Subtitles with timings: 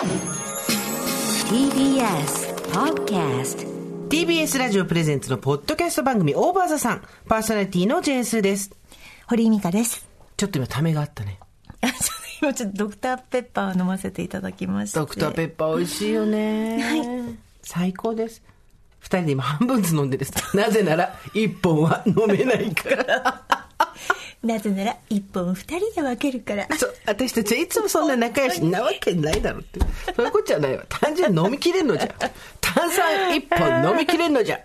[0.00, 0.16] TBS
[2.72, 3.68] Podcast
[4.08, 7.02] TBS ラジオプレゼンツのポッドキャスト番組オーバーザさん。
[7.28, 8.70] パーソナリティのジェーンスーです。
[9.26, 10.08] 堀井美香です。
[10.38, 11.38] ちょっと今ためがあったね。
[12.40, 14.98] 今ちょっとドクターペッパーを飲ませていただきまして。
[14.98, 16.82] ドクターペッパー美味しいよね。
[16.82, 18.42] はい最高です。
[19.00, 20.56] 二人で今半分ずつ飲んでるです。
[20.56, 23.44] なぜなら、一本は飲めないから。
[24.42, 26.66] なぜなら一本二人で分けるから。
[26.76, 29.80] そう、私たちはいつもそんな仲良しなわけないだろうって。
[30.14, 30.84] そういうことじゃないわ。
[30.88, 32.10] 単純に飲みきれんのじゃん。
[32.60, 34.60] 炭酸一本飲みきれんのじゃ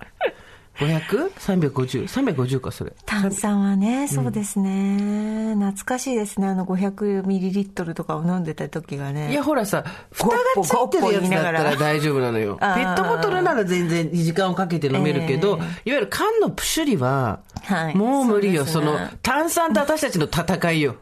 [0.83, 0.87] ん。
[0.87, 2.07] 500?350?
[2.07, 2.93] 350か、それ。
[3.05, 5.55] 炭酸はね、そうですね。
[5.55, 6.47] 懐かしいですね。
[6.47, 9.31] あの500ミリリットルとかを飲んでた時がね。
[9.31, 12.57] いや、ほらさ、蓋がついてるやつだったらら大丈夫なのよ。
[12.61, 18.65] ペットボトルなら全然時間をかけて飲めるけど、えいわゆる缶のプシュリは、はいもう無理よ。
[18.65, 20.95] そねの、炭酸と私たちの戦いよ。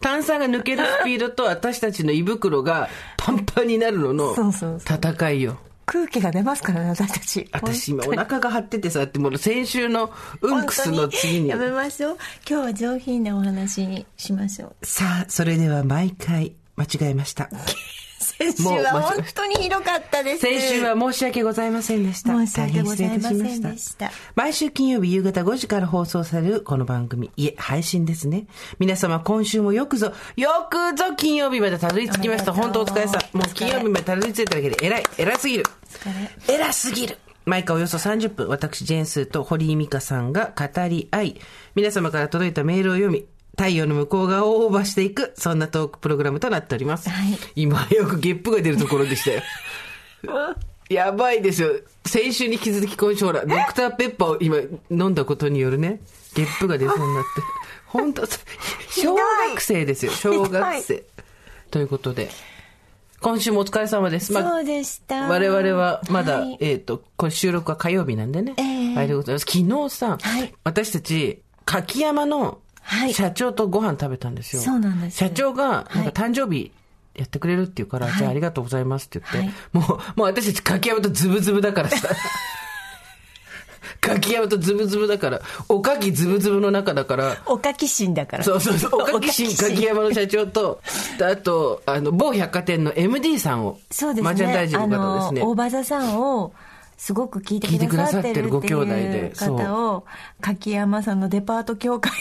[0.00, 5.58] 炭酸が抜けるスピードと私たちの胃袋がパンパンになるのの そうそうそ戦いよ。
[5.86, 7.48] 空気が出ますからね、私たち。
[7.52, 11.56] 私今お腹が張っててさ、ってもう先週のうんくすの次にや。
[11.56, 12.16] めましょう。
[12.48, 14.86] 今日は上品なお話にしましょう。
[14.86, 17.50] さあ、それでは毎回間違えました。
[18.22, 20.40] 先週は本当にひどかったです。
[20.40, 22.30] 先週は申し訳ございませんでした。
[22.30, 28.46] 申し訳ございませんでした毎週金曜日夕方5時から放送されるこの番組、いえ、配信ですね。
[28.78, 32.52] 皆様今週もよくぞ、よくぞ金曜日までたどり着きました。
[32.52, 33.36] 本当お疲れさん。
[33.36, 35.64] もう金曜日までたどり着いただけで偉い、偉すぎる。
[36.48, 37.18] れ偉すぎる。
[37.44, 41.40] 毎回およそ30分、私、ジェーンスーと堀井美香さんが語り合い、
[41.74, 47.10] 皆様から届いたメールを読み、太陽の向こう側をオーバーしていく、そんなトークプログラムとなっております。
[47.10, 49.42] はい今、よくゲップが出るところでしたよ。
[50.88, 51.70] やばいですよ。
[52.04, 54.56] 先週に引き続き今週ほら、ドクターペッパーを今
[54.90, 56.00] 飲んだことによるね、
[56.34, 57.28] ゲップが出そうになって。
[57.86, 58.26] 本当
[58.90, 61.04] 小学生ですよ、小学生。
[61.70, 62.30] ということで、
[63.20, 64.32] 今週もお疲れ様です。
[64.32, 65.28] まあそうでした。
[65.28, 68.54] 我々はまだ、はいえっ、と、これ収録は火曜日なんでね。
[68.56, 69.46] ええあれでございます。
[69.48, 74.62] 昨日さ、はい私たち、柿山のはい社長とご飯食べたんですよ。
[74.62, 76.72] そうなんです社長が、なんかはい誕生日
[77.14, 79.80] やってくれるって言うから、はいじゃあありがとうございますって言って、はいも
[80.16, 82.08] う、もう私たち柿山とズブズブだからさ。
[84.00, 88.44] 柿山とズブズブだから、おかきズブズブの中だから、おかきしんだから。
[88.44, 88.90] そうそうそう。
[89.00, 90.80] おかきしん柿山の社長と、
[91.18, 94.22] であと、あの、某百貨店の MD さんを、そうですね。
[94.24, 95.42] マーチャンダイジングの方ですね。
[95.42, 96.52] 大場座さんを、
[97.02, 100.06] すごく聞いてくださってるるご兄弟っていうでそう方を、
[100.40, 102.12] 柿山さんのデパート協会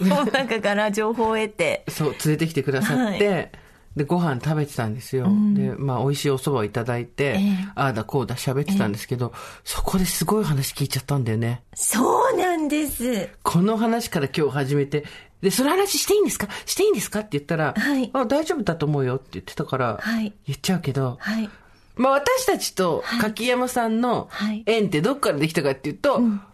[0.00, 3.48] の中から情報を得て、そう、連れてきてくださって、は
[3.96, 5.26] で、ご飯食べてたんですよ。
[5.54, 7.68] で、まあ、美味しいお蕎麦をいただいて、ええ。
[7.74, 9.32] ああだこうだ喋ってたんですけど、
[9.64, 11.62] そこですごい話聞いちゃったんだよね。
[11.74, 13.28] そうなんです。
[13.42, 15.02] この話から今日始めて、
[15.42, 16.46] で、その話していいんですか？
[16.64, 17.20] していいんですか？
[17.20, 18.08] って言ったら、はい。
[18.12, 20.32] あ、大丈夫だと思うよって言ってたから、はい。
[20.46, 21.50] 言っちゃうけど、はい。
[21.98, 24.62] まあ私たちと柿山さんのはい。
[24.66, 26.47] 縁ってどっからできたかっていうと、古川さん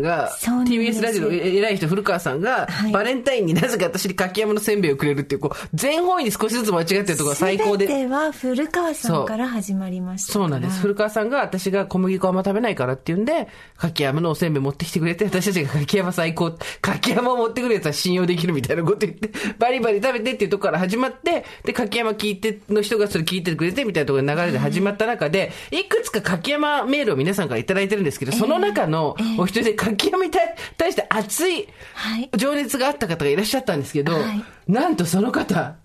[0.00, 1.00] が、そうなんです。
[1.00, 2.92] TBS ラジオの偉い人古川さんが、はい。
[2.92, 7.86] バレンタインになぜか私に柿山のせんべいをくれるっていう、こう、全方位に少しずつ間違ってるところが最高で。
[7.86, 10.32] 全ては古川さんから始まりました。
[10.32, 10.48] そう。
[10.48, 10.80] なんです。
[10.80, 35.76] 古川さんが私が小麦粉あんま食べないからっていうんで、柿山のおせんべい持ってきてくれて、私たちが柿山最高、柿山を持ってくるやつは信用できるみたいなこと言って、バリバリ食べてっていうところから始まって、で、柿山聞いて、の人がそれ聞いてくれてみたいなところの流れで始まった中で、いくつか柿山メールを皆さんからいただいてるんですけど、その中のお一人で柿山に対対して熱いはい情熱があった方がいらっしゃったんですけど、はいなんとその方、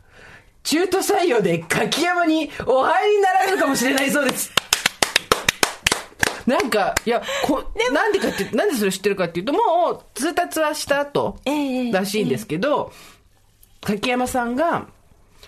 [0.63, 4.51] 中途採用で柿山にお入りになられるかもしれないそうです。
[6.47, 7.63] なんか、いや、こ
[7.93, 9.59] なんでかって、なんでそれ知ってるかっていうと、も
[9.91, 12.91] う通達はした後ええらしいんですけど、
[13.81, 14.87] 柿山さんが、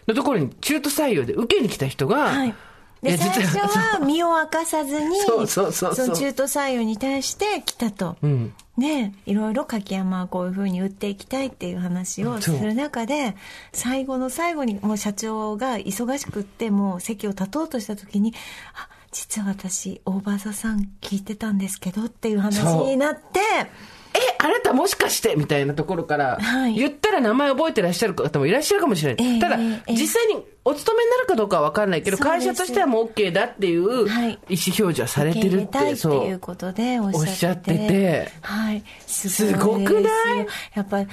[0.08, 2.56] のところに中途採用で受けに来た人が、はい。
[3.02, 8.18] で、最初は身を明かさずに、 その中途採用に対して来たと。
[8.26, 13.36] んねいろいろ柿山はこういうふうに売っていきたいっていう話をする中で、
[13.74, 18.34] 最後の最後にもう社長が忙しくってもう席を立とうとした時に、
[18.74, 23.72] あ、実は私、オーバーザさん聞いてたんですけどっていう話になって、え、
[24.44, 26.74] あなたもしかしてみたいなところから、はい。
[26.74, 29.26] 言ったら名前覚えてらっしゃる方もいらっしゃるかもしれない。
[29.28, 35.94] ええただ、ええ実際にお勤めになるかどうかは分からないけど、会社としてはもう OK だっていう意思はい表示はされてるったて、い。
[35.94, 38.32] っていうことでおっしゃってて。
[38.42, 38.84] はい。
[39.06, 40.10] すすごくな
[40.42, 40.48] い？
[40.76, 41.06] やっぱ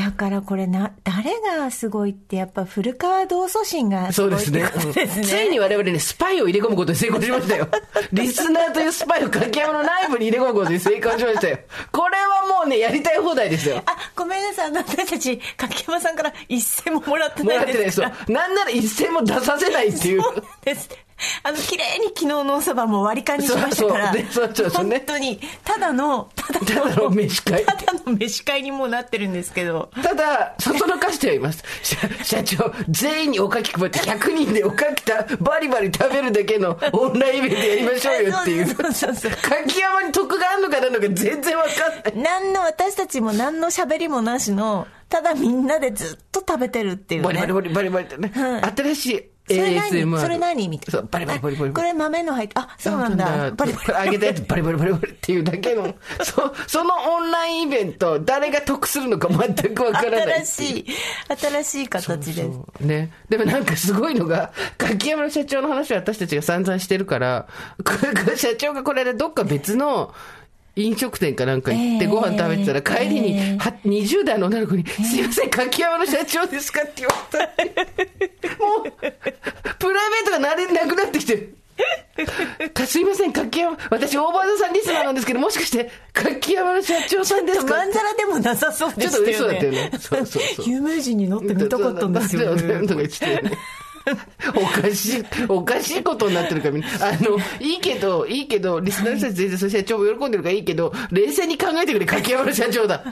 [0.00, 4.62] だからこれな、誰がすごいって、やっぱ古川同祖神がすごいですね。
[4.66, 5.26] ことですね。
[5.26, 7.68] ついに我々ね、スパイを入れ込むことに成功しましたよ。
[8.10, 11.58] リスナーというスパイを柿山の内部に入れ込むことに成功しましたよ。
[11.92, 13.82] これはもうね、やりたい放題ですよ。
[13.84, 14.72] あ、ごめんなさい。
[14.72, 18.00] 私たち、柿山さんから一銭ももらってもないでらってないです。
[18.00, 18.08] な
[18.48, 20.22] んなら一銭も出させないっていう。
[20.24, 20.88] そうです。
[21.42, 24.12] あの、綺麗に昨日のおそばも割り勘にしましたから。
[24.12, 29.90] そうそうでそうそうね本当に、ただの、ただただの飯会ただの飯会にもなってるんですけど。
[30.02, 31.62] ただ、そそのかしてはいます。
[31.82, 38.66] 社社長、全員におかき配って 100人でおかきた、バリバリ食べるだけのオンラインイベントやりましょうよっていう。
[38.66, 42.40] そうそうそうそう柿山に得があるのかないのか全然わかんない。
[42.42, 47.26] 何の、私たちも何の喋りもなしの、ただみんなでずっと食べてるっていうね。
[47.26, 48.32] バリバリバリバリバリってね。
[48.34, 50.20] はい新しいそれ何？
[50.20, 50.68] それ何？
[50.68, 51.00] みたいな。
[51.00, 53.50] そう、バリバリバリバリあこれ豆の入って、あ、そうなんだ。
[53.50, 53.94] バリバリ。
[53.94, 60.46] あげたやつバリバリバリバリっていうだけの、 そ、そのオンラインイベント、誰が得するのか全くわからない。
[60.46, 60.86] 新しい、
[61.36, 62.40] 新しい形です。
[62.42, 63.12] そうね。
[63.28, 67.46] でもなんかすごいのが、柿山の社長の話は私たちが散々してるから、
[68.36, 70.14] 社長がこれでどっか別の、
[70.82, 72.10] 飲食店かなんか行ってええ。
[72.10, 73.56] ご飯食べてたら帰りに、ええ。
[73.58, 77.12] は20代の女の子に、すいません、柿山の社長ですかって言わ
[77.54, 78.56] れた。
[78.64, 78.82] もう、
[79.78, 81.36] プライベートがなれなくなってきて。
[81.36, 81.56] る。
[82.74, 87.74] かすいません、柿山、私、大場さんリスナーなんですけど、もしかして、柿山の社長さんですか？
[87.76, 89.32] まんざらでもなさそうでしたよね。
[89.32, 89.90] ちょっと嬉しそうだったよね。
[89.98, 90.66] そうそうそう。
[90.70, 92.86] 有名人に乗ってみたかったんですよだだだだだね。
[92.88, 93.50] とか言ってたよね
[94.56, 97.08] おかしい、おかしいことになってるから。
[97.08, 103.04] あの、いいけど、いいけど、リスナーの人たち全然それ社長も喜んでるからいいけど、冷静に考えてくれ、柿山の社長だ。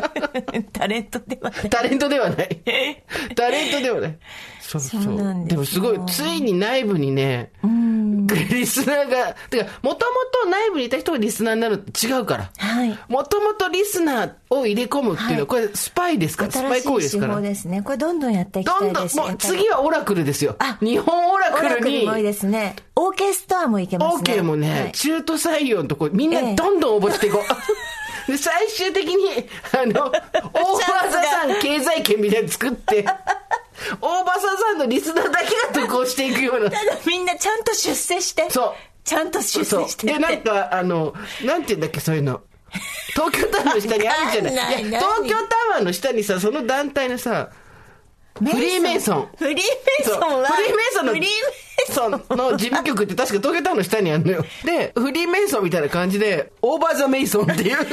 [0.72, 1.68] タレントではね。
[1.70, 2.62] タレントではない。
[3.34, 4.18] タレントではない。
[4.66, 5.02] そうそう。
[5.02, 7.50] そうででもすごい、ついに内部にね、
[8.50, 10.12] リスナーが、てか、もとも
[10.44, 12.50] と内部にいた人がリスナーになるって違うから。
[12.58, 12.98] はい。
[13.08, 17.34] もともとリスナーを入れ込むっていうのは、はいこれスパイですから、スパイ行為ですから。
[17.34, 17.82] 法ですね。
[17.82, 19.16] これどんどんやっていきたどんどん、いです。
[19.16, 20.78] もうやっぱり次はオラクルですよあ。
[20.80, 22.74] 日本オラオクルに、ラクルもいいですね。
[22.96, 24.34] オーケストラもいけますね。
[24.34, 27.42] OK もね、はい中途採用のとこ、みんええなどんどん応募していこう。
[28.30, 33.04] で、最終的に、あの、オーバーザさん経済圏みたいに作って、
[34.00, 36.70] オーバーザさんのリスナーだけが得をしていくような。
[36.70, 38.48] ただみんなちゃんと出世して。
[38.50, 38.74] そう。
[39.04, 40.06] ちゃんと出世して。
[40.06, 41.14] で、なんか、あの、
[41.44, 42.42] なんて言うんだっけ、そういうの。
[43.14, 44.54] 東京タワーの下にあるじゃない。
[44.54, 47.50] ない東京タワーの下にさ、その団体のさ、
[48.34, 49.28] フリーメイソン。
[49.38, 49.62] フリーメ
[50.00, 50.48] イソンは。
[50.48, 51.30] フリーメイソンの、フリーメイ
[51.92, 54.44] ソンソンの事務局って確か東京タワーの下にあるのよ。
[54.64, 57.86] で、フリーメイソンみたいな感じで、オーバーザメイソンっていう。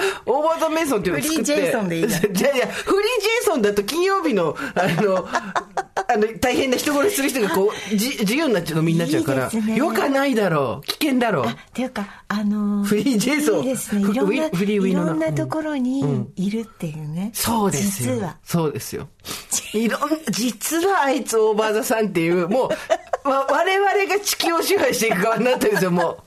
[0.26, 1.52] オーバーザメイソンっていうのを作って。
[1.54, 5.28] フリージェイソンでいいなじゃあいや、フリージェイソンだと金曜日の、あの、
[6.08, 9.50] あの、大変な人殺しする人がこう、じ自由になっちゃうのみんなっちゃうから。
[9.52, 10.86] いいねよかないだろう。
[10.86, 11.46] 危険だろう。
[11.46, 14.02] っていうか、あのーフリージェイソンいいですね。
[14.02, 17.30] ろんな、フリーウィいろんなところにいるっていうね。
[17.32, 18.14] そうですよ。
[18.14, 18.36] 実は。
[18.44, 19.08] そうですよ。
[19.74, 20.00] いろん、
[20.30, 22.70] 実はあいつオーバーザさんっていう、も
[23.24, 26.18] う、 わ我々が地球を支配していく側になってるんですよ、も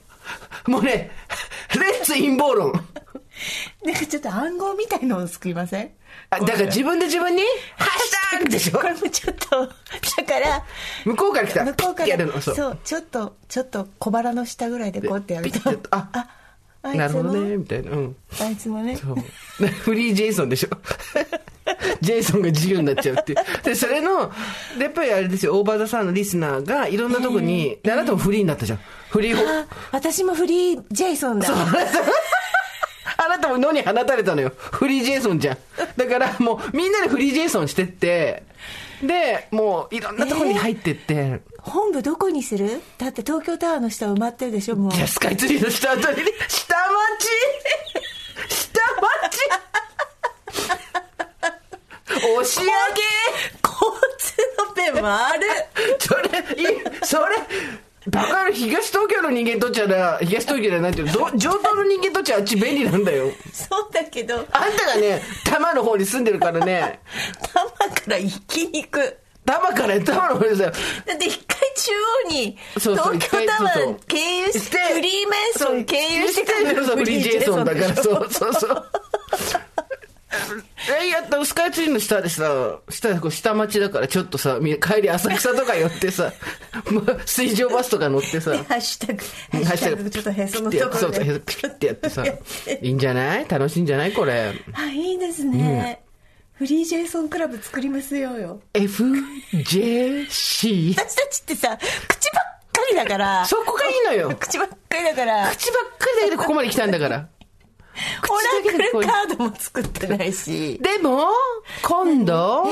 [0.66, 0.70] う。
[0.70, 1.10] もうね、
[1.74, 2.72] レッツ陰謀論。
[3.84, 5.90] なんかちょっと暗号みたいのを作りません？
[6.30, 7.42] あだから自分で自分に、
[7.76, 8.78] ハッシュタグでしょ？
[8.78, 10.64] これもちょっと、だから、
[11.04, 11.64] 向こうから来た。
[11.64, 12.54] 向こうからやるの、そう。
[12.54, 15.60] そうちょっとちょっと小腹の下ぐらいでこうやってやると
[15.90, 16.28] ああ
[16.82, 17.90] あいつもなるほどね、みたいな。
[17.90, 18.16] うん。
[18.40, 19.16] あいつもねそう。
[19.66, 20.68] フリージェイソンでしょ？
[22.00, 23.62] ジェイソンが自由になっちゃうっていう。
[23.62, 24.30] で、それの、
[24.78, 28.80] でやっぱりあれですよ、オーバーザさんのリスナーがいろんなとこに、であなたもフリーになったじゃん。
[29.10, 31.52] フリー私もフリージェイソンだあ
[33.30, 34.52] なたも野に放たれたのよ。
[34.56, 35.58] フリージェイソンじゃん。
[35.96, 38.42] だからもうみんなでフリージェイソンしてって、
[39.02, 42.80] で、もういろんなところに入ってって、本部どこにする？
[42.98, 44.92] だって東京タワーの下埋まってるでしょもう。
[44.92, 47.28] じゃあスカイツリーの下あたりに、下町！
[48.48, 48.80] 下
[49.26, 49.38] 町！
[52.08, 52.70] 押し上げ！
[53.62, 54.34] 交通
[54.92, 55.46] の便回る
[55.98, 56.66] それ、い
[57.02, 57.36] それ、
[58.06, 63.30] バカの東東京の人間にとっちゃな、東東京じゃないけど、ど上東の人間にとっちゃあっち便利なんだよ。
[63.52, 64.36] そうだけど。
[64.36, 67.00] あんたがね、多摩の方に住んでるからね、
[67.42, 69.18] 多摩から行きにく。
[69.44, 71.92] 多摩から多摩の方にさ、だって一回中
[72.26, 78.90] 央にそうそう東京タワー経由してフリーメイソン経由してフリージェイソンだから、そうそうそう。
[81.02, 86.32] え、やった、スカイツリーの下でさ、下、こう下町だからちょっとさ、み 帰り浅草とか寄ってさ、
[87.26, 89.24] 水上バスとか乗ってさ、でハッシュタグ
[89.66, 92.38] ハッシュタグちょっとへそのところでピッてやってさ、い
[92.88, 93.46] いんじゃない？
[93.48, 94.54] 楽しいんじゃないこれ。
[94.72, 96.00] あいいですね、
[96.54, 100.94] フリージェイソンクラブ作りますよよ FJC?
[100.94, 101.76] 私たちってさ
[102.08, 104.36] 口ばっかりだからそこがいいのよ。
[104.38, 107.28] 口ばっかりだから口ばっかりだけでここまで来たんだから。
[108.28, 110.78] オラクルカードも作ってないし。
[110.80, 111.28] でも、
[111.82, 112.66] 今度、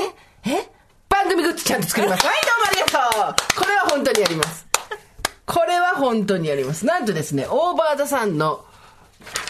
[0.45, 0.69] え？
[1.09, 2.25] 番組グッズちゃんと作ります。
[2.25, 4.67] はい、どうもありがとうこれは本当にやります。
[5.45, 6.85] これは本当にやります。
[6.85, 8.63] なんとですね、オーバーザさんの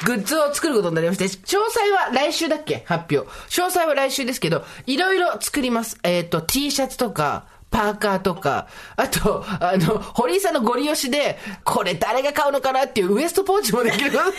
[0.05, 1.29] グッズを作ることになりまして、詳
[1.65, 2.83] 細は来週だっけ？
[2.87, 3.29] 発表。
[3.49, 5.99] 詳細は来週ですけど、いろいろ作ります。
[6.03, 14.09] えっ、と、T シャツとか、パーカーとか、あと、あの、堀井さんのご利用しで、これ誰が買うのかなっていうウエストポーチもできる。
[14.09, 14.31] ウエストポ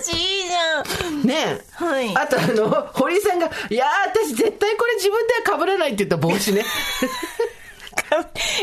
[0.00, 1.22] ーチいいじゃん。
[1.22, 1.84] ねえ。
[1.84, 6.64] はいあとあの、堀井さんが、いやー、私絶対これ自分では被らないって言った帽子ね。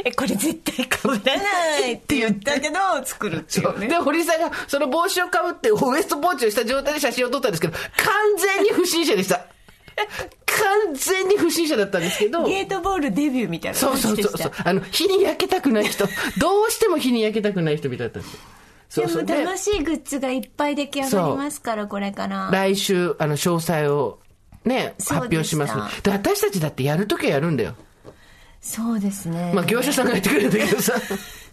[0.03, 3.87] え、これ絶対被らないって言ったけど、作るっていうね。
[3.87, 7.81] で、堀井さんがその帽子をかぶってウエストポーチをした状態で写真を撮ったんですけど、完
[8.37, 9.45] 全に不審者でした。
[10.45, 12.45] 完全に不審者だったんですけど。
[12.45, 14.37] ゲートボールデビューみたいなそう感じでした。
[14.37, 14.67] そうそうそう。
[14.67, 16.05] あの、火に焼けたくない人。
[16.37, 18.39] どうしても火に焼けたくない人みたいだったんですよ。
[18.89, 22.49] そうそうでも楽しいグッズがいっぱい出来上がりますから、これから。
[22.51, 24.19] 来週、あの、詳細を
[24.63, 26.01] ね、発表します。
[26.03, 27.75] で、私たちだってやるときはやるんだよ。
[28.61, 29.51] そうですね。
[29.53, 30.93] まあ、業者さんがやってくれるんだけどさ。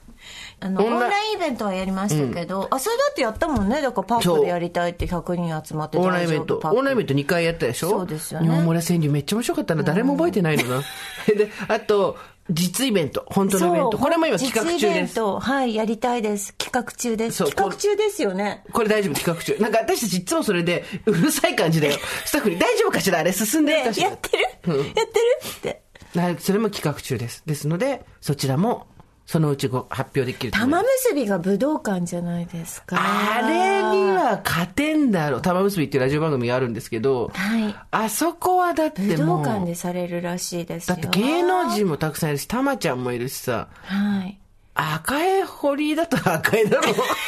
[0.64, 3.82] あの、オンラインライベントはやりましたけど、あ、それだってやったもんね。
[3.82, 6.60] だからパークでやりたいって100人集まってオンラインイベント。
[6.62, 7.90] オンラインイベント2回やったでしょ？
[7.90, 9.82] そうですよね日本村川柳めっちゃ面白かったな。
[9.82, 10.82] 誰も覚えてないのな。
[11.26, 12.16] で、あと、
[12.50, 13.24] 実イベント。
[13.28, 13.98] 本当のイベント。
[13.98, 15.12] これも今企画中実イベです。
[15.12, 16.54] ント、はい、やりたいです。
[16.58, 17.44] 企画中です。
[17.44, 18.64] 企画中ですよね。
[18.72, 19.56] これ大丈夫、企画中。
[19.62, 21.94] なんか私たちいつもそれで、うるさい感じだよ。
[22.26, 23.20] スタッフに大丈夫かしら？
[23.20, 25.04] あれ進んでで、るかしらやってる、やってる？
[25.50, 25.82] って。
[26.14, 27.42] なそれも企画中です。
[27.46, 28.86] ですので、そちらも、
[29.26, 32.96] そのうちご発表できる玉結びが武道館じゃないですか。
[32.98, 35.42] あれには勝てんだろう。
[35.42, 40.96] 玉結びっていうラジオ番組があるんですけど、はいあそこはだって武道館でされるらしいですよ。
[40.96, 44.38] だって芸能人もたくさんいるし、たまちゃんもいるしさ、はい。
[44.74, 46.82] 赤江堀井だと赤江だろ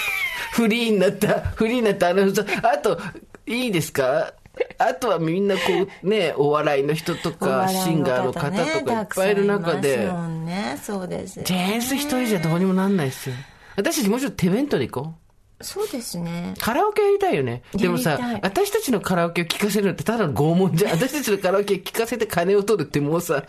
[0.52, 2.68] フリーになった、フリーになったアナウンサー。
[2.72, 2.98] あと、
[3.46, 4.32] いいですか？
[4.78, 5.60] あとはみんなこ
[6.02, 10.10] うね、お笑いの人とおか、シンガーの方ねとかいっぱいいる中で、
[10.44, 11.42] ね、そうです。
[11.42, 13.36] ジェーンス一人じゃどうにもなんないですよ。
[13.76, 15.14] 私たちもうちょっと手弁当で行こ
[15.60, 15.64] う。
[15.64, 16.54] そうですね。
[16.60, 17.62] カラオケやりたいよね。
[17.74, 20.92] でもさ私たちのカラオケを聴かせるのってただの拷問じゃん。
[20.92, 23.44] 私たちのカラオケを聴かせて金を取るってもうさ、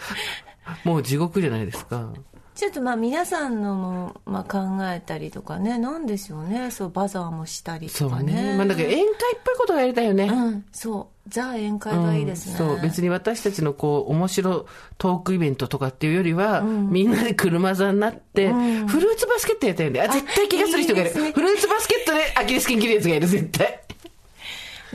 [0.84, 2.14] もう地獄じゃないですか。
[2.56, 4.60] ちょっとまあ皆さんのも、まあ、考
[4.90, 6.72] えたりとかね、なんでしょうね。
[6.72, 8.34] そう、バザーもしたりそうとかね。
[8.34, 8.58] ね。
[8.58, 9.08] まあだから宴会っ
[9.44, 10.24] ぽいことがやりたいよね。
[10.24, 11.30] うん、そう。
[11.30, 12.56] ザ宴会がいいですね。
[12.56, 14.66] そう、別に私たちのこう、面白
[14.98, 20.04] トークイベントとかっていうよりは、みんなで車座になって、フルーツバスケットやりたいよ。
[20.04, 21.10] あ、絶対怪我する人がいる。
[21.10, 23.82] いいねフルーツバスケットでアキレス腱切るやつがいる、絶対。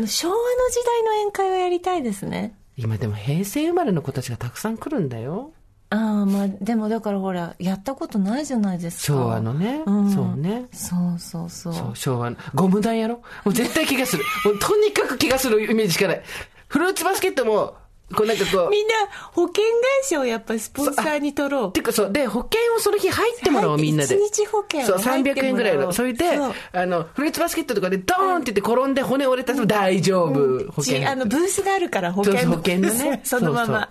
[0.06, 0.40] 昭和の
[0.70, 2.54] 時代の宴会をやりたいですね。
[2.76, 5.52] 今でも平成生まれの子たちがたくさん来るんだよ。
[5.92, 9.18] ああ、まあ、でもだからほら、やったことないじゃないですか。
[9.18, 9.82] 昭和のね。
[9.86, 10.66] うんそうね。
[10.72, 11.74] そうそうそう。
[11.74, 12.36] そう、昭和の。
[12.54, 13.16] ゴム弾やろ？
[13.16, 14.24] もう絶対怪我する。
[14.46, 16.22] もうとにかく怪我するイメージしかない。
[16.68, 17.74] フルーツバスケットも、
[18.14, 18.94] こうなんかこう、みんな
[19.32, 19.64] 保険会
[20.04, 21.80] 社をやっぱりスポンサーに取ろうて。
[21.80, 24.14] いうかそう、で、保険をその日入ってもらおう、はいみんなで。
[24.16, 25.92] 一日保険そう、入ってもらおう300円ぐらいの。
[25.92, 26.24] それで
[26.72, 30.70] あの、フルーツバスケットとかでドーンって言って転んで骨折れたら大丈夫。
[30.72, 31.00] 保険。
[31.00, 33.20] ちあの、ブースがあるから保険そう保険のね。
[33.26, 33.90] そのまま。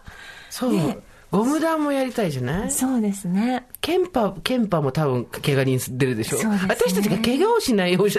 [0.49, 0.79] そうそう。
[0.81, 2.71] そうゴム弾もやりたいじゃない？
[2.71, 3.67] そうですね。
[3.81, 6.37] ケンパ、ケンパも多分、怪我人出るでしょ？
[6.37, 6.59] そうね。
[6.67, 8.13] 私たちが怪我をしないように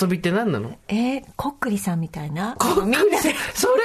[0.00, 0.76] 遊びって何なの？
[0.88, 2.54] えー、こっくりさんみたいな？
[2.58, 3.10] こっくみんなで。
[3.10, 3.78] りさん、それは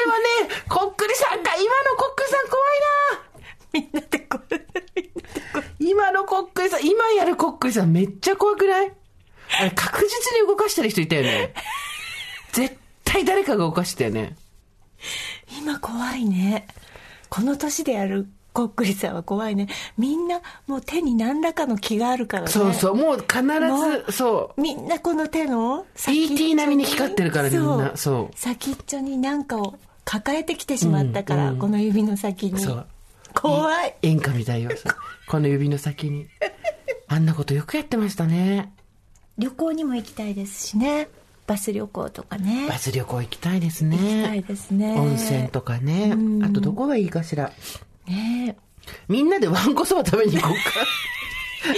[0.48, 2.80] ね、こっくりさんか、今のこっくりさん怖い
[3.14, 3.32] な。
[3.74, 4.46] みんなでこう
[5.80, 8.92] 今のこっくりさん、今やるこっくりさんめっちゃ怖くない？
[9.60, 11.54] あれ確実に動かしてる人いたよね。
[12.52, 14.36] 絶対誰かが動かしてたよね。
[15.58, 16.68] 今怖いね。
[17.30, 19.68] この年でやるこっくりさんは怖いね
[19.98, 24.62] みんなもう手に何らかの気があるからねそうそう、もう必もず、そう。
[24.62, 32.88] みんなこの手の先っちょ ET 並みに光ってるからみんなそう先っちょに何かを抱えてきてしまったから、この指の先にそう
[33.34, 34.72] 怖い演歌みたいよ。
[35.30, 36.28] この指の先に。
[37.08, 38.74] あんなことよくやってましたね。
[39.38, 41.08] 旅行にも行きたいですしね
[41.48, 44.42] バス旅行とかねバス旅行行きたいです行きたいね。
[44.42, 46.14] ですね温泉とかね。
[46.44, 47.52] あとどこがいいかしら。
[48.12, 48.58] ね
[49.08, 50.80] みんなでわんこそば食べに行こうか。
[51.70, 51.74] よ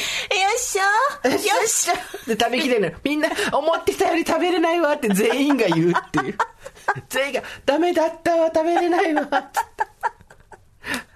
[0.55, 1.93] っしゃよっしゃ
[2.25, 2.95] で食べきれない。
[3.03, 6.37] みんな思ってたより食べれないわって全員が言うっていう。
[7.09, 9.23] 全員がダメだったわ、食べれないわ。
[9.25, 9.29] つっ
[9.75, 9.83] て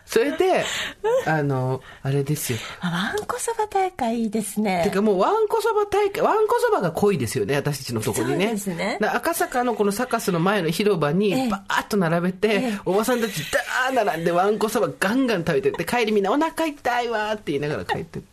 [0.07, 0.63] それで、
[1.27, 2.59] あの、あれですよ。
[2.79, 8.45] あわんこそば大会いいですねてかもうわんこそば大会、わんこそばが濃いですよね、私たちのとこにね。
[8.45, 18.25] そうですねだ赤坂のこのサカスの前の広場にええバーッと並べて、ええおばさんたちダーッ並んでわんこそばガンガン食べてって、帰りみんなお腹痛いわーって言いながら帰ってる。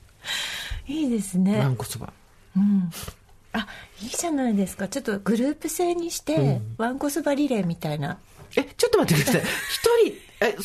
[0.86, 2.12] いいですわねんこそば。
[3.52, 3.66] あ
[4.00, 8.18] いいじゃないですかちょっとグループ制にして、ワンコそばリレーみたいな
[8.56, 9.42] え、ちょっと待ってください。
[9.42, 10.56] 一人、え、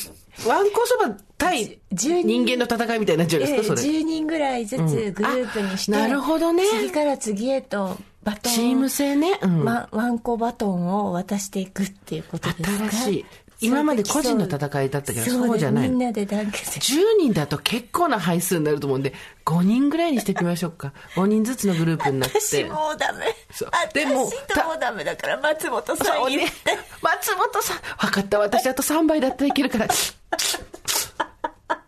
[0.48, 3.90] ワンコそば対10人間の戦いみたいになっちゃうんですか、それ。
[3.90, 9.40] 10人ぐらいずつグループにして、あなるほどね次から次へとバトンチーム制ね。
[9.42, 9.64] うん。
[9.66, 12.90] ワンワンコバトンを渡していくっていうことですか？
[12.92, 13.26] 新しい。
[13.62, 16.00] 今まで個人の戦いだったけど、そうじゃないみん。
[16.00, 19.14] なで団結10人だと結構な配数になると思うんで、
[19.46, 20.94] 5人ぐらいにしていきましょうか。
[21.16, 22.40] 5人ずつのグループになって。
[22.40, 26.56] 私もうダメそう私でもともダメだから松本さん言って。
[27.02, 27.78] 松本さん。
[27.98, 28.40] 分かった。
[28.40, 29.88] 私あと3倍だったらいけるから。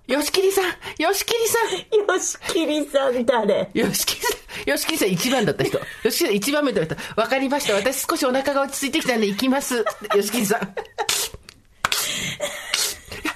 [0.07, 0.65] よしきりさん。
[1.01, 1.69] よしきりさん。
[2.13, 3.69] よしきりさん誰？
[3.73, 4.69] よしきりさん。
[4.69, 5.77] よしきりさん1番だった人。
[5.77, 7.21] よしきりさん1番目だった人。
[7.21, 7.75] わかりました。
[7.75, 9.77] 私少しお腹が落ち着いてきたんで行きます。
[9.77, 9.85] よ
[10.21, 10.75] しきりさん。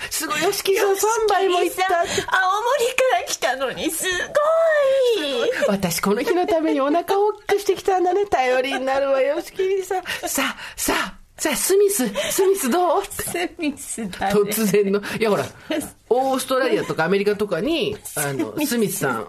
[0.09, 0.95] すごい、よしきりさん3
[1.29, 1.83] 倍もいった。
[1.99, 2.17] 青森か
[3.21, 4.05] ら来たのにす
[5.17, 8.25] ごい私この日のためにお腹を大きくしてきたんだね。
[8.25, 10.03] 頼りになるわ、よしきりさん。
[10.03, 13.03] さあ、さあ、さあ、スミス、スミスどう？
[13.05, 15.01] スミスだ突然の。
[15.19, 15.45] いやほら、
[16.09, 19.27] オーストラリアとかアメリカとかに、あの、スミスさん、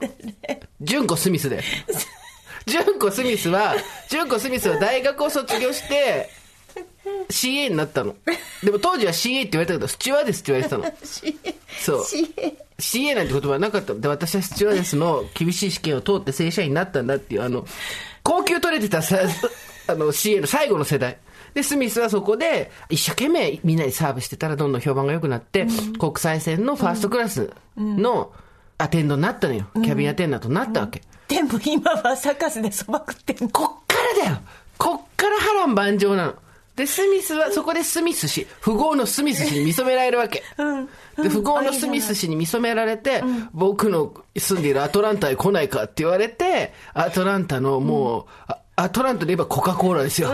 [0.80, 1.62] 純子スミスだよ。
[2.66, 3.76] 純子スミスは、
[4.08, 6.30] 純子スミスは大学を卒業して、
[7.28, 8.14] CA になったの。
[8.62, 10.84] でも当時は CA って言われたけど、スチュワーデスって言われてたの。
[11.80, 12.04] そう。
[12.78, 17.66] CA なんて言葉はなかったので、私はスチュワーデスの厳しい試験を通って正社員になったんだっていう、あの、
[18.22, 19.18] 高級取れてたさ、
[19.88, 21.18] あの、CA の最後の世代。
[21.54, 25.66] で、スミスはそこで、一生懸命みんなにサーブしてたらどんどん評判が良くなって、
[25.98, 28.32] 国際線のファーストクラスの
[28.78, 29.66] アテンドになったのよ。
[29.74, 31.02] キャビンアテンダントになったわけ。
[31.28, 34.38] でも今はサカスでそば食ってんのこっからだよ
[34.78, 36.34] こっから波乱万丈なの。
[36.76, 40.42] で、スミスは、そこでスミス氏、富豪のスミス氏に見初められるわけ。
[41.16, 50.30] で、富豪のスミス氏に見初められて、僕の住んでいるアトランタへ来ないかって言われて、アトランタのもう、あアトランタで言えばコカ・コーラですよ。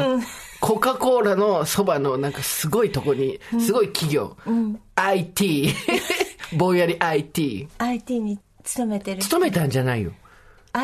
[0.61, 4.37] コカ・コーラのそばのなんかすごいとこに、すごい企業、
[4.97, 5.69] IT、
[6.57, 10.13] ぼんやり IT、IT に勤めてる人勤めたんじゃないよ。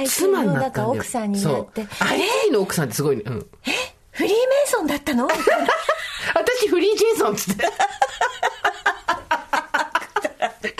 [0.06, 0.86] 妻にのなんなったんだよ。
[0.86, 1.86] か奥さんになって。
[1.98, 3.22] IT の奥さんってすごいね。
[3.26, 3.46] うん。
[4.18, 5.28] フリーメイソンだったの？
[6.34, 7.66] 私フリージェイソンっつって。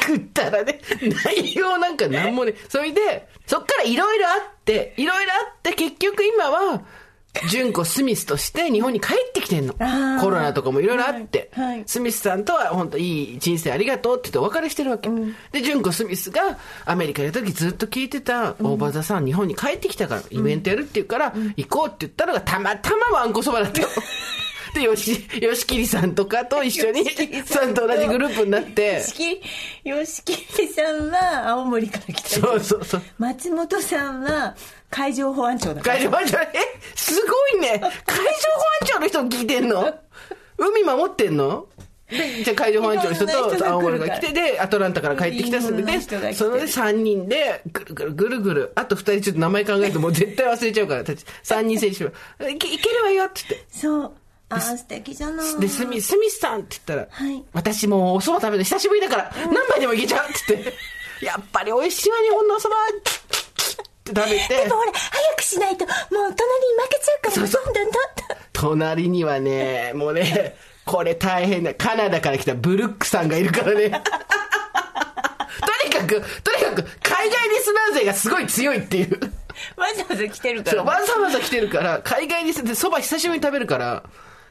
[0.01, 0.81] 食ったらね、
[1.25, 2.55] 内容なんか何もね。
[2.69, 6.83] それで、そっからいろいろあって、いろいろあって、結局今は、
[7.51, 9.75] 純子スミスとして日本に帰ってきてんの。
[10.21, 11.67] コロナとかもいろいろあって、はい。
[11.67, 15.09] はいスミスさんとは本当いい人生ありがとうって言ってお別れしてるわけ。
[15.53, 23.89] で、純子スミスがアメリカにいる時ずっと聞いてた大場座さん、日本に帰ってきたから、イベントやるって言うから、行こうって言ったのがたまたまわんこそばだったの。
[24.75, 27.05] で、よし、よしきりさんとかと一緒に、
[27.47, 29.41] さんと同じグループになって、吉
[30.25, 33.03] 木さんは青森から来たそうそうそう。
[33.19, 34.55] 松本さんは
[34.91, 36.49] 海上保安庁だ海上保安庁、え、
[36.95, 37.79] すごいね。
[37.79, 37.93] 海上保
[38.81, 39.95] 安庁の人聞いてんの？
[40.57, 41.67] 海守ってんの？
[42.11, 51.25] で、じゃあ海上保安庁の人と青森が来て、で、アトランタから帰ってきたすぐでそので3人で、ぐるぐるぐるぐる、あと2人ちょっと名前考えてもう絶対忘れちゃうから、たち。
[51.45, 52.13] 3人選手は、
[52.49, 53.67] いけるわよって言って。
[53.71, 54.13] そう。
[54.49, 55.61] あー素敵じゃない。
[55.61, 57.45] で、スミ、スミスさんって言ったら、はい。
[57.53, 62.99] 私もうお蕎麦食べるの久しぶりだから、何杯でもいけちゃうって言って、やっぱり美味しいわ、日本のお蕎麦。
[62.99, 63.11] って
[64.15, 68.03] 食べてでも、ほら早くしないともう隣に負けちゃうからそうそうどんどんどんどん
[68.53, 71.75] 隣にはね、もうね、これ大変だ。
[71.75, 73.91] カナダから来たブルックさんがいるからね。
[73.91, 73.97] と
[75.87, 79.21] にかく、とにかく、海外リスナー勢がすごい強いっていう。
[79.77, 84.03] わざわざ来てるかそう、らわざわざ来てるから、海外リスナー、で、蕎麦久しぶりに食べるから、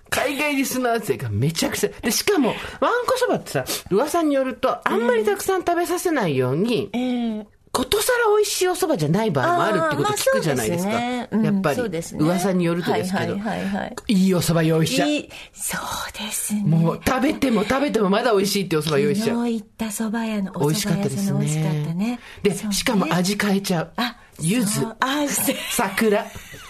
[0.09, 10.91] 海外リスナー勢がめちゃくちゃ、で、しかも、ワンコそばってさ、噂によると、あんまりたくさん食べさせないように、ええことさら美味しいお蕎麦じゃない場合もあるってこと聞くじゃないですか。
[10.93, 11.81] すねうんやっぱり、
[12.17, 15.09] 噂によるとですけど、はいはいはいはいいいお蕎麦用意しちゃう。
[15.09, 15.77] いいそ
[16.09, 19.37] うですねもう食べても食べてもまだ美味しいってお蕎麦用意しちゃう。
[19.37, 22.19] 昨日行った蕎麦屋のお美味しかったです蕎麦屋さんの美味しかったねね。
[22.41, 23.91] で、ねしかも味変えちゃう。
[23.97, 25.27] あ柚子あ
[25.71, 26.25] 桜、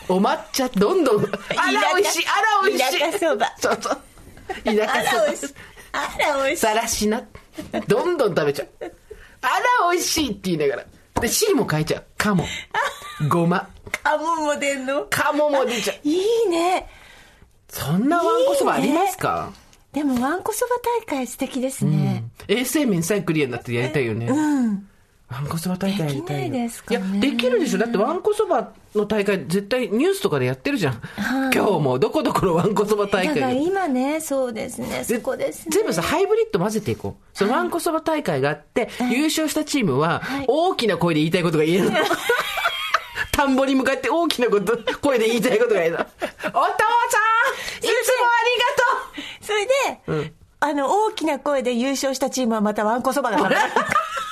[0.10, 1.24] お抹茶、どんどん。
[1.24, 1.28] あ
[1.72, 3.00] ら美味しい、あら美味しい。
[3.00, 4.76] 田舎そばそうそう。
[4.76, 5.60] 田あ舎ら美味しいそば。
[5.94, 7.24] あら美味しいさらしな。
[7.88, 8.68] どんどん食べちゃう。
[9.42, 10.86] あら美味しいって言いながら。
[11.20, 12.04] で、汁も変えちゃう。
[12.18, 12.46] 鴨。
[13.30, 13.70] ごま。
[14.04, 15.06] カモも出んの？
[15.10, 15.98] 鴨も出ちゃう。
[16.04, 16.88] いいね
[17.68, 19.52] そんなわんこそばありますか？
[19.94, 20.76] でもわんこそば
[21.06, 24.28] 大会素敵ですね衛生面さえクリアになってやりたいよね。
[24.28, 24.88] うん
[25.30, 26.54] わんこそば大会やりたいよ。
[26.54, 27.78] ですかねいや、できるでしょ。
[27.80, 30.94] だってわんこそばの大会絶対ニュースとかでやってるじゃん。
[30.94, 33.52] はい今日もどこどこのわんこそば大だから。
[33.52, 37.38] 今ねそうですねそこですね全部さ、ハイブリッド混ぜていこう。
[37.38, 41.98] そのわんこそば大会があって、優勝したチームははい、大きな声で言いたいことが言えるの。
[43.32, 45.98] 田んぼに向かって大きなこと、声で言いたいことがいいの。
[45.98, 46.70] お父さんいつも
[47.84, 53.62] ありがとそれで、あの、大きな声で優勝したチームはまたワンコそばが食べた。
[53.66, 53.68] う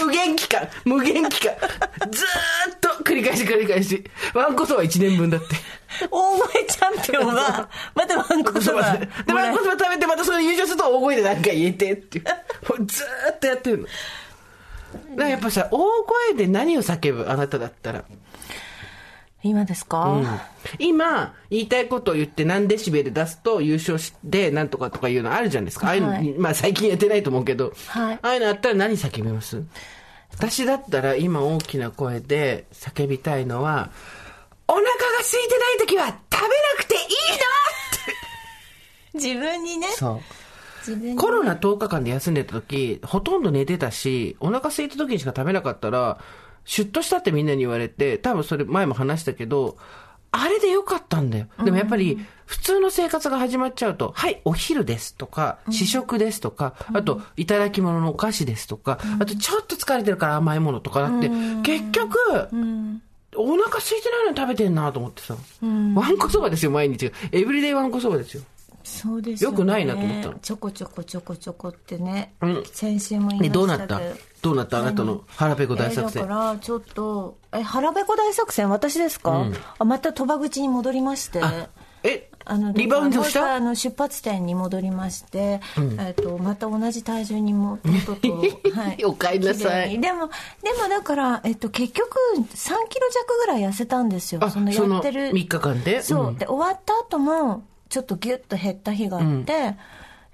[0.00, 1.54] 無限期間無限期間
[2.10, 4.04] ずーっと繰り返し繰り返し。
[4.34, 5.46] ワンコそば1年分だって。
[6.10, 8.96] 大声チャンピオンは、 またワンコそば。
[9.26, 12.24] で、ワンコそば食べてまたそれ優勝すると大声で何か言えてっていう。
[12.86, 13.84] ずーっとやってるの。
[13.84, 18.04] だからやっぱさ、大声で何を叫ぶあなただったら。
[19.44, 20.22] 今ですか、
[20.78, 25.88] 今、言いたいことを言って何デシベル出すと優勝してなんとかとかいうのあるじゃないですか。
[25.88, 26.32] ああいうの、はい。
[26.32, 28.18] まあ最近やってないと思うけど、はい。
[28.22, 29.62] ああいうのあったら何叫びます？
[30.32, 33.90] 私だったら今大きな声で叫びたいのは、
[34.66, 37.00] お腹が空いてない時は食べなくていい
[39.14, 39.88] 自分にね。
[39.88, 39.92] の。
[39.92, 41.16] そう。
[41.16, 46.18] コロナ10日間で休んでた時、ほとんど寝てたし、お腹空いた時にしか食べなかったら、
[46.64, 49.76] シュッとしたってみんなに言われて、多分それ前も話したけど、
[50.36, 51.46] あれでよかったんだよ。
[51.64, 61.30] でもやっぱり、普通の生活が始まっちゃうと、はい、お昼ですとか、試食ですとか、あと、いただき物のお菓子ですとか、あと、ちょっと疲れてるから甘いものとかだって、
[61.62, 62.18] 結局、
[63.36, 65.36] お腹空いてないのに食べてんなと思ってさ。
[65.62, 67.12] ワンコそばですよ、毎日。
[67.30, 68.42] エブリデイワンコそばですよ。
[68.84, 69.56] そうですよ、ね。
[69.56, 70.34] よくないなと思ったの。
[70.34, 72.34] ちょこちょこちょこちょこってね。
[72.42, 72.62] うん。
[72.72, 73.60] 先週も言いまね、したけど。
[73.60, 74.00] どうなった？
[74.42, 74.78] どうなった？
[74.78, 76.22] あなたの腹ペコ大作戦。
[76.22, 78.68] えーだから、ちょっと、え、腹ペコ大作戦？
[78.70, 79.46] 私ですか、
[79.78, 81.40] あ、また賭場口に戻りまして。
[81.42, 81.68] あ
[82.02, 82.30] え？
[82.46, 83.54] あのリバウンドした？
[83.54, 85.62] あの出発点に戻りまして、
[85.98, 88.12] えっとまた同じ体重にもと
[88.76, 89.98] はい、お帰りなさい。
[89.98, 90.28] でも
[90.62, 92.42] でもだから、えっと、結局3
[92.90, 94.44] キロ弱ぐらい痩せたんですよ。
[94.44, 95.28] あそのやってる。
[95.28, 96.02] その3日間で？
[96.02, 96.34] そう、うん。
[96.36, 99.76] で終わった後もちょっとギュッと減った日があって、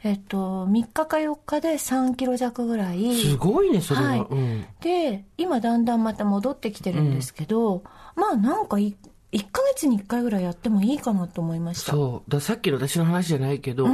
[0.03, 4.07] えっと3日か4日で3キロ弱ぐらいすごいね、それは。
[4.07, 4.65] はいうん。
[4.81, 7.83] で今だんだんまた戻ってきてるんですけど、
[8.17, 8.97] まあなんかい
[9.33, 12.31] 1ヶ月に1回ぐらいやってもいいかなと思いましたそう。
[12.31, 13.89] ださっきの私の話じゃないけど、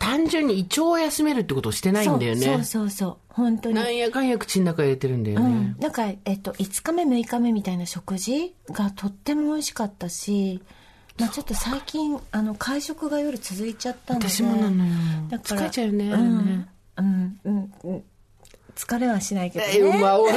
[0.00, 2.40] 単純に胃腸を休めるってことをしてないんだよね。
[2.40, 10.60] そうそうそうそう本当になんやかんや口の中入れてるんだよねうん。、なんか、えっと、5日目6日目みたいな食事がとっても美味しかったし、
[11.20, 14.28] まあ、ちょっと最近あの会食が夜続いちゃったので。
[14.28, 14.92] 私もなのよ。
[15.28, 16.04] だから疲れちゃうよね。
[16.12, 16.68] うん。
[16.96, 17.40] うん。
[17.44, 17.72] うん。
[17.84, 18.04] うん。
[18.74, 19.72] 疲れはしないけどね。
[19.76, 20.28] え、まあ、おう。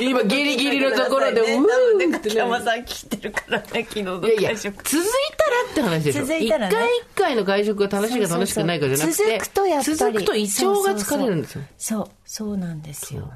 [0.00, 4.82] 今ギリギリのところで、うーって山さん聞いてるからね昨日のいやいや、会食。
[4.84, 6.26] 続いたらって話でしょ。
[6.26, 6.74] 続いたらね。
[6.74, 9.96] 一回一回の外食が楽しいか楽しくないかじゃなくて、続くとやっぱり。
[9.96, 11.64] 続くと胃腸が疲れるんですよ。
[11.78, 12.10] そう。
[12.24, 13.32] そうなんですよ。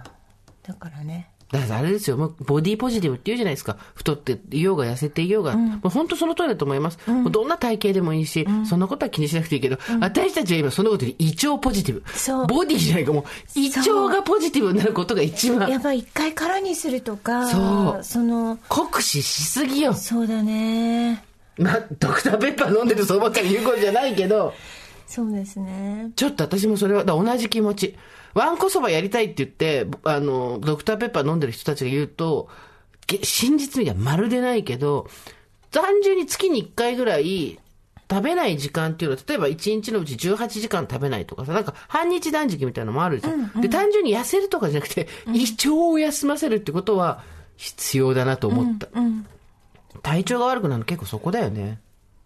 [0.63, 3.77] だからねだからあれですよ、もうボディポジティブって言うじゃないですか。
[3.95, 5.55] 太っていようが痩せていようが。
[5.55, 6.99] もう本当その通りだと思います。
[7.09, 12.03] もうどんな体型でもいいし、そんなことは気にしなくていいけど、私たちは今そのことで胃腸ポジティブ。
[12.13, 19.95] そうボディじゃないか、もう胃腸がポジティブになることが一番やっぱ一回空にするとかそうその酷使しすぎよ。
[19.95, 21.25] そうだね
[21.57, 24.53] まあ、ドクターペッパー飲んでるそうばっかり言うことじゃないけど、
[25.07, 27.95] そうですねちょっと私もそれは、同じ気持ち。
[28.35, 32.49] ワンコそばやりたいって言って、あの、ドクターペッパー飲んでる人たちが言うと、
[33.07, 35.09] げ真実味がまるでないけど、
[35.71, 37.59] 単純に月に1回ぐらい、
[38.11, 43.61] 食べない時間っていうのは、例えば1日のうち18時間食べないとかさ、なんか半日断食みたいなのもあるじゃん。
[43.61, 47.23] で、単純に痩せるとかじゃなくて、胃腸を休ませるってことは
[47.57, 48.89] 必要だなと思った。
[50.03, 51.81] 体調が悪くなるの結構そこだよね。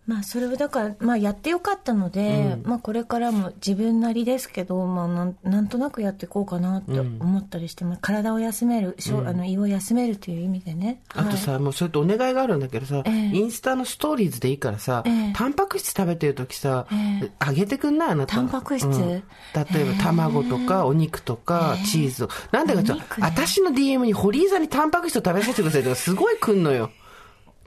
[0.09, 11.03] まあそれはだから、まあ、やってよかったので、まあこれからも自分なりですけど、まあ、なんなんとなくやっていこうかなって思ったりして、まあ体を休める、しょあの胃を休めるという意味でね。
[11.15, 13.13] あとさ、もうそれとお願いがあるんだけどさ、ええ。
[13.37, 15.33] インスタのストーリーズでいいからさ、ええ。
[15.37, 18.09] タンパク質食べてる時さ、えあげてくんない？
[18.13, 18.37] あなた。
[18.37, 18.87] タンパク質？
[18.87, 19.09] うん。
[19.11, 19.23] 例え
[19.55, 22.29] ば卵とかお肉とかチーズを。
[22.51, 23.11] なんでかちょっと、ね。
[23.21, 26.91] 私の DM に堀井さんにタンパク質を食べさせてくださいとかすごい来んのよ。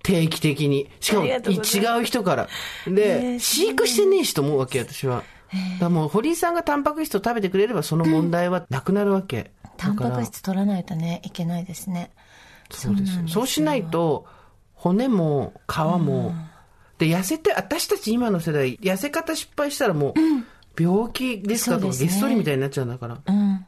[0.03, 0.89] 定期的に。
[0.99, 2.47] しかも違う人から。
[2.87, 5.23] えで、え飼育してねえしと思うわけよ、私は。
[5.79, 9.51] だもう堀井さんがタンパク質を食べてくれればその問題はなくなるわけ。
[9.77, 12.11] タンパク質取らないとねいけないですね。
[12.71, 14.25] そうですそうしないと、
[14.73, 16.33] 骨も皮も、
[16.97, 20.13] で、痩せて、私たち今の世代、痩せ方失敗したらも
[20.77, 23.65] う、病気ですかとか、げっそりみたいになっちゃうんだから、うん。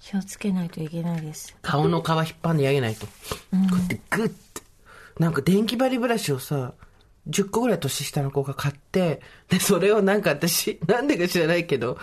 [0.00, 1.54] 気をつけないといけないです。
[1.62, 3.06] 顔の皮引っ張んであげないと。
[3.06, 3.12] こ
[3.52, 4.49] うやってグッて。
[5.20, 6.72] なんか電気針ブラシをさ、
[7.28, 11.98] 10個ぐらい年下の子が買って、で、それをなんか私、 なんでか知らないけど、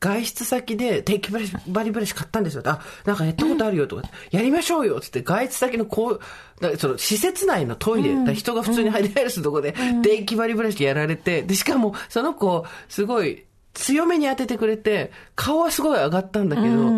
[0.00, 2.62] 外出先で電気針ブラシ買ったんですよ。
[2.64, 6.18] あ、なんかやったことあるよとか、やりましょうよつって、外出先のこ
[6.62, 16.92] う、その施設内のトイレ、だから人が普通に入り入るするとこで、電気針ブラシやられて、で、しかも、その子、すごい、強めに当ててくれて、顔はすごい上がったんだけど、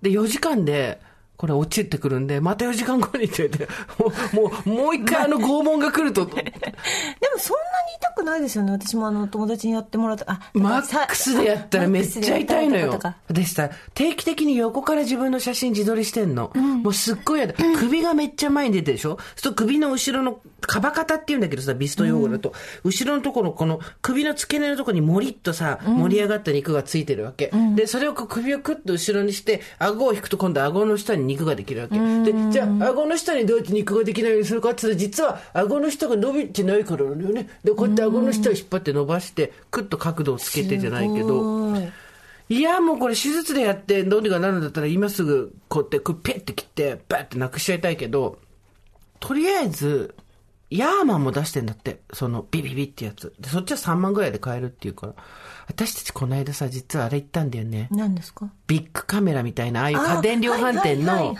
[0.00, 0.98] で、4時間で、
[1.38, 3.68] これ落ちてくるんで、また4時間後にって言って、
[4.34, 8.72] もう、もう、もう一回あの拷問が来ると、 でもそんなに痛くないですよね。
[8.72, 10.24] 私もあの友達にやってもらった。
[10.28, 12.98] あ、マックスでやったらめっちゃ痛いのよ
[13.30, 16.50] でやった定期的に横から自分の写真自撮りしてんの。
[16.56, 17.54] もうすっごい嫌だ。
[17.78, 19.18] 首がめっちゃ前に出てるでしょ？
[19.36, 22.52] そう首の後ろの、カバ肩って言うんだけどさ、ビスト用語だと、
[22.84, 27.52] 後ろのところ、この首の付け根のところにもりっとさ、盛り上がった肉がついてるわけ。
[27.74, 31.94] で、それをこう首をクッと後ろにして、顎を引くと今度顎の下に肉ができるわけ。
[31.94, 37.48] で、じゃあ、顎の下にどうやって肉ができないようにするかって言ったら、実は顎の下が伸びてないからだよね。
[37.62, 41.88] で、こうやって顎の下を引っ張って伸ばして、クッと角度をつけてじゃないけど、い。
[42.50, 48.38] いや、もうこれ手術でやってどうにかなるんだったら今すぐこうやってこうペッて切ってバッてなくしちゃいたいけど、
[49.20, 50.14] とりあえず、
[50.70, 52.00] ヤーマンも出してんだって。
[52.12, 53.34] そのビビビってやつ。
[53.40, 55.14] で、そっちは3万ぐらいで買えるっていうから。
[55.68, 57.88] 私たちこの間さ、実はあれ行ったんだよね。
[57.90, 58.50] 何ですか？
[58.66, 61.34] ビッグカメラみたいな、ああいう家電量販店の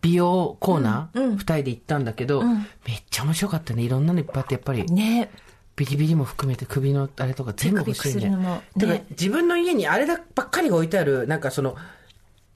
[0.00, 2.60] 美容コーナー、二人で行ったんだけど、め
[2.94, 3.82] っちゃ面白かったね。
[3.82, 4.84] いろんなのいっぱいあって、やっぱり。
[4.86, 5.30] ね
[5.76, 8.28] ビリビリも含めて首のあれとか全部欲しいね。
[8.28, 11.74] だからね自分の家にあれだばっかりが置いてある、なんかその、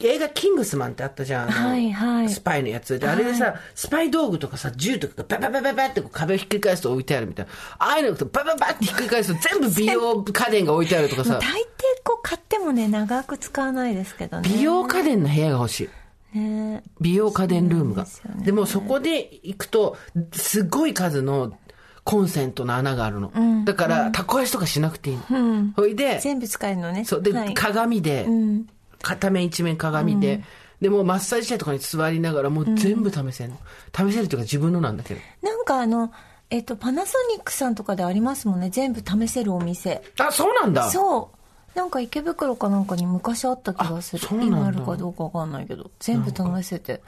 [0.00, 1.50] 映画キングスマンってあったじゃん。
[1.50, 2.98] あのはいはいスパイのやつ。
[2.98, 7.52] で、あれでさ、スパイ道具とかさ、銃とかがバババババってこう壁をひっくり返すと置いてあるみたいな。
[7.78, 11.64] ああいうのとバババってひっくり返すと全部美容家電が置いてあるとかさ 大抵、
[12.02, 15.88] こう買ってもね長く使わないですけどね美容家電の部屋が欲し
[16.34, 16.38] い。
[16.38, 18.04] ね美容家電ルームが。
[18.04, 19.96] でねでもそこで行くと、
[20.32, 21.56] すごい数の
[22.02, 23.32] コンセントの穴があるの。
[23.64, 25.72] だから、タコ足とかしなくていいの。
[25.74, 27.22] ほいで、全部使えるのねそう。
[27.22, 28.66] で、はい鏡で、ん
[29.04, 30.42] 片面一面鏡で、
[30.80, 33.58] で、もうマッサージチェアとかに座りながら、もう全部試せんの。
[33.96, 35.20] 試せるというか自分のなんだけど。
[35.42, 36.12] なんかあの
[36.50, 38.70] えっとパナソニックさんとかでありますもんね。
[38.70, 40.02] 全部試せるお店。
[40.18, 40.90] あ、そうなんだ。
[40.90, 41.30] そ
[41.74, 41.78] う。
[41.78, 44.22] なんか池袋かなんかに昔あった気がする。
[44.24, 44.56] あそうなんだ。
[44.58, 45.90] 今あるかどうかわかんないけど。
[45.98, 47.02] 全部試せて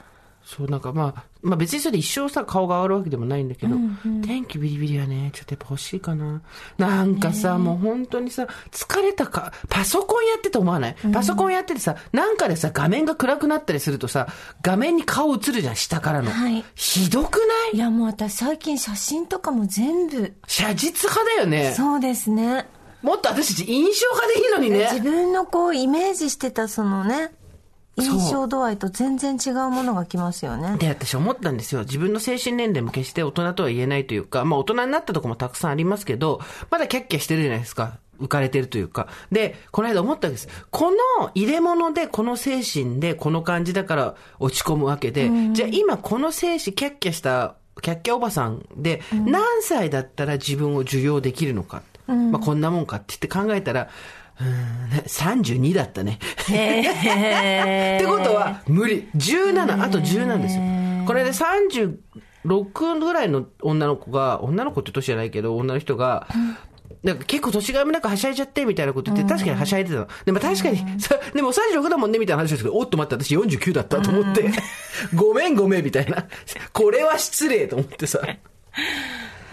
[0.49, 3.75] そう、なんかまあ、まあ別にそれで一生さ、顔が上がるわけでもないんだけど、
[4.25, 6.41] 天気ビリビリはね、ちょっとやっぱ欲しいかな。
[6.77, 14.27] なんかさ、もう本当にさ、疲れたか、パソコンやってて思わない、パソコンやっててさ、なんかでさ、画面が暗くなったりするとさ、
[14.61, 16.31] 画面に顔映るじゃん、下からの。
[16.31, 17.75] はいひどくない？
[17.75, 21.73] いやもう私最近写真とかも全部写実派だよね。
[21.75, 22.65] そうですね
[23.01, 24.89] もっと私たち印象派でいいのにね。
[24.91, 27.31] 自分のこうイメージしてたそのね
[27.97, 31.81] 印象度合いと全然違うものがきますよねで、私思ったんですよ。
[31.81, 37.97] 自分の精神年齢も決して大人とは言えないというか、まあ大人になったとこもたくさんありますけど、まだキャッキャしてるじゃないですか。
[38.19, 39.07] 浮かれてるというか。
[39.31, 40.47] で、この間思ったんです。
[40.71, 51.81] この入れ物で、この精神で、この感じだから落ち込むわけで、じゃあ今この精神、キャッキャした、キャッキャおばさんで、何歳だったら自分を受容できるのか。
[52.07, 53.89] まあこんなもんかって言って考えたら、
[54.39, 56.19] 32だったね。
[56.21, 59.09] ってことは、無理。
[59.15, 60.63] 17、あと17ですよ。
[61.05, 66.27] これで36ぐらいの女の子が、女の子って年じゃないけど、女の人が、
[67.03, 70.07] なんか結構年がめなんかはしゃいじゃってみたいなこと言って、確かにはしゃいでたの。
[70.25, 74.51] でも確かに、さでも36だもんねみたいな話ですけど、おっと待って、私49だったと思って、
[75.15, 76.25] ごめんごめんみたいな。
[76.73, 78.19] これは失礼と思ってさ。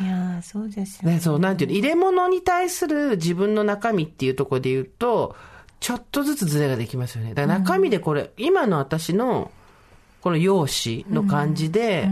[0.01, 5.37] いやーそうですよねね、そう、なんていうの、入れ物に対する自分の中身っていうところで言うと、
[5.81, 7.35] ちょっとずつズレができますよね。
[7.35, 9.51] だから中身でこれ、今の私の、
[10.21, 12.09] この容姿の感じで、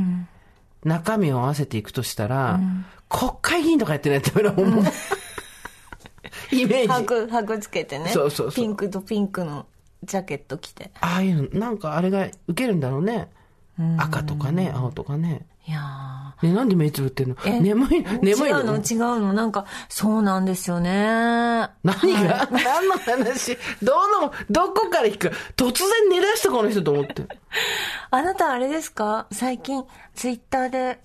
[0.85, 2.61] 中身を合わせていくとしたら、
[3.09, 4.85] 国会議員とかやってないと思う。
[6.53, 6.89] イメージ。
[6.89, 9.67] 白白つけてねそうそうそうピンクとピンクの
[10.05, 13.29] ジャケット着てああいうの、なんかあれが受けるんだろうね。
[13.99, 15.47] 赤とかね、青とかね。
[15.67, 17.37] いやね、なんで目つぶってんの？
[17.45, 18.77] 眠い、眠い違うの？
[18.79, 19.33] 違うの？
[19.33, 20.91] なんかそうなんですよね。
[20.93, 23.57] 何が、 何の話？
[23.81, 25.29] どの、どこから聞く？
[25.57, 27.25] 突然寝出したこの人と思って。
[28.11, 29.27] あなたあれですか？
[29.31, 29.85] 最近
[30.17, 30.99] ツイッターで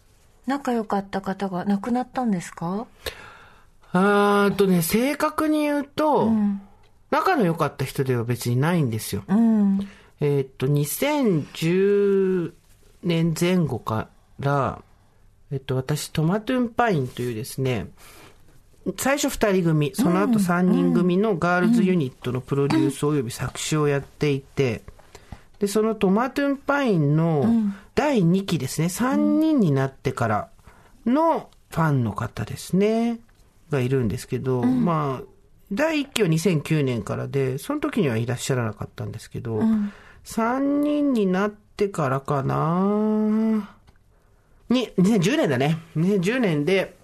[0.47, 2.87] 仲良かった方が亡くなったんですか？
[3.93, 6.31] あーっとね、正確に言うと、
[7.11, 9.23] 仲の良かった人では別にないんですよ。
[9.27, 9.87] うん。
[10.19, 12.53] えーっと、2010
[13.03, 14.07] 年前後か
[14.39, 14.81] ら、
[15.51, 17.87] えっと、私、トマトゥンパインというですね、
[18.97, 24.81] 最初二人組、その後三人組のガールズユニットのプロデュース及び作詞をやっていて、
[25.59, 27.45] で、そのトマトゥンパインの
[27.95, 30.49] 第2期ですね、3人になってから
[31.05, 33.19] のファンの方ですね、
[33.69, 35.25] がいるんですけど、まあ、
[35.71, 39.59] 第1期は2009年からで、その時にはいらっしゃらなかったんですけど、
[40.23, 43.76] 3人になってからかな
[44.69, 45.77] に、2010年だね。
[45.95, 46.95] 2010年で、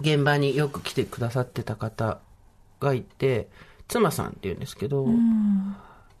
[0.00, 2.18] 現場によく来てくださってた方
[2.80, 3.48] がいて、
[3.88, 5.06] 妻さんって言うんですけど、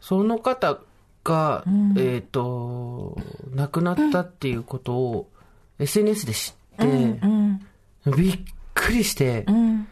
[0.00, 0.78] その方
[1.24, 1.64] が、
[1.96, 3.16] えっ、と、
[3.54, 5.28] 亡くなったっていうことを
[5.78, 7.60] SNS で知って、うん
[8.16, 8.38] びっ
[8.74, 9.88] くりして、うん。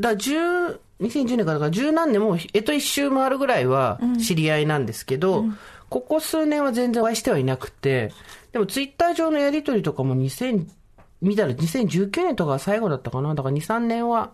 [0.00, 5.44] だ10 2010年からだから十何年も、えっと一周回るぐらいは知り合いなんですけど、
[5.90, 8.12] ここ数年は全然お会いしてはいなくて、
[8.52, 10.66] でもツイッター上のやりとりとかも2000、
[11.20, 13.34] 見たら2019年とかが最後だったかな。
[13.34, 14.32] だから2、3年は、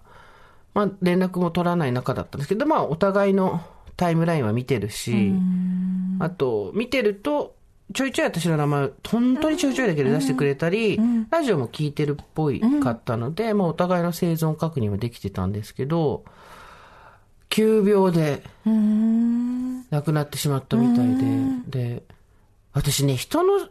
[0.75, 3.61] まあ連絡も取らない中だったんですけど、まあお互いの
[3.97, 5.33] タイムラインは見てるし、
[6.19, 7.55] あと、見てると、
[7.95, 11.01] ちょいちょい私の名前、本当にちょいちょいだけで出してくれたり、
[11.31, 16.25] ラジオも聞いてるっぽいかったので、まあお互いの生存確認はできてたんですけど、
[17.49, 19.87] 急病でうん。
[19.91, 21.17] 亡くなってしまったみたい
[21.71, 22.03] で、で、
[22.73, 23.69] 私ね、人の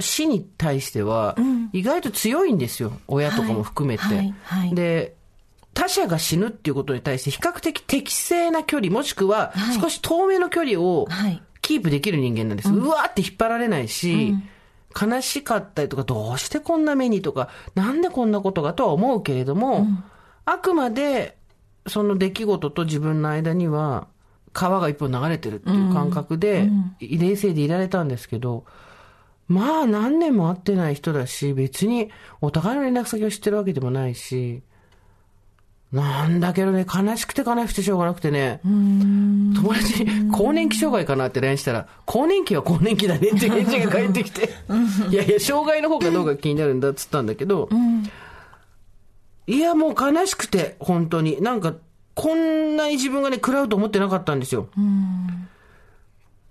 [0.00, 1.36] 死に対しては、
[1.72, 2.92] 意外と強いんですよ。
[3.06, 4.02] 親とかも含めて。
[4.04, 4.16] はい。
[4.16, 4.32] はい。
[4.32, 5.14] はいで、
[5.74, 9.80] 他者が死ぬっていうことに対して比較的適正な距離、もしくははい。
[9.80, 11.42] 少し遠めの距離をはい。
[11.60, 12.70] キープできる人間なんです。
[12.70, 14.34] うわーって引っ張られないし、
[15.00, 19.86] 悲しかったりとか、どうしてこんな目にとか、なんでこんなことがとは思うけれども、
[20.44, 21.38] あくまで、
[21.86, 24.08] その出来事と自分の間には、
[24.52, 28.64] 川が一本流れてるっていう感覚で、冷静でいられたんですけど、
[29.48, 34.62] まあ何年も会ってない人だし、別にお互いの連絡先を知ってるわけでもないし、
[35.92, 44.50] なんだけどね、悲しくて悲しくてしょうがなくてね、友達に更年期障害かなって LINE したら、更年期は更年期だねって返事が返ってきて、
[45.10, 47.68] いやいや、障害の方がどうか気になるんだっつったんだけど、
[49.46, 51.40] いや、もう悲しくて、本当に。
[51.42, 51.74] なんか、
[52.14, 54.68] こんなに自分がね、食らうと思ってなかったんですよ。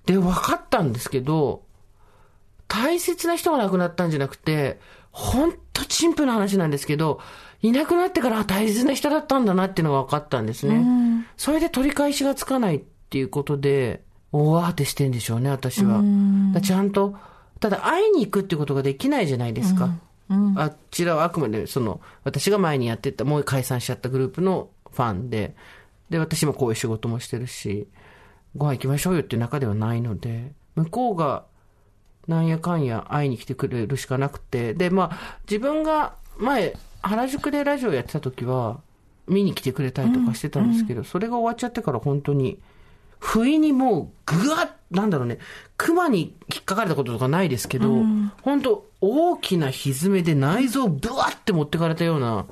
[0.05, 1.63] で、分かったんですけど、
[2.73, 4.79] 大切な人が亡くなったんじゃなくて、
[5.11, 7.19] ほんと陳腐な話なんですけど、
[7.61, 10.83] いなくなってからあ大切な人だったんだなっていうのが分かったんですね。
[11.37, 12.79] それで取り返しがつかないっ
[13.11, 16.01] ていうことで、大慌てしてんでしょうね、私は。
[16.51, 17.15] だちゃんと、
[17.59, 19.91] ただ会いに行くってことができないじゃないですか。
[20.57, 25.55] あちらはあくまで、その、私が前にやってた、もう解散しちゃったグループのファンで、
[26.09, 27.87] で、私もこういう仕事もしてるし、
[28.55, 31.45] ご飯行きましょうよっていう中ではないので、向こうが、
[32.27, 38.79] なんやかんや会いに来てくれるしかなくて、で、まあ、自分が前、原宿でラジオやってた時は、
[39.27, 42.59] 見に来てくれたりとかしてたんですけど、それが終わっちゃってから本当に、
[43.19, 45.39] 不意にもう、ぐわっ、なんだろうね、
[45.77, 48.03] 熊に引っかかれたこととかないですけど、
[48.41, 52.45] 本当大きな歪めで内臓をブワって持ってかれたような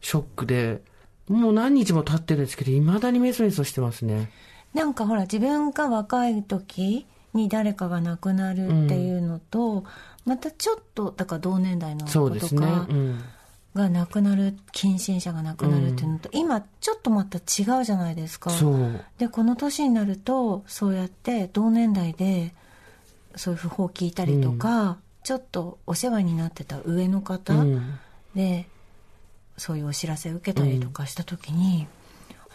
[0.00, 0.82] ショックで、
[1.28, 4.30] もう何日も経ってるんですけど、未だにメソメソしてますね。
[4.74, 9.84] なんかほら自分が若い時に誰かが亡くなるっていうのと、
[10.24, 12.06] またちょっとだから同年代の。
[12.06, 13.22] 子とかうん。
[13.74, 18.50] が亡くなる近親者が亡くなるっていうのと、今ちょっとまた違うじゃないですか。
[19.16, 22.52] でこの年になるとそうやって同年代で
[23.34, 27.98] そういう訃報を聞いたりとか、ちょっとお世話になってた上の方うん。
[28.34, 28.68] で、
[29.56, 31.86] そういうお知らせを受けたりとかした時に、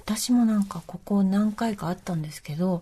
[0.07, 2.81] 私もなんかここ何回かあったんですけど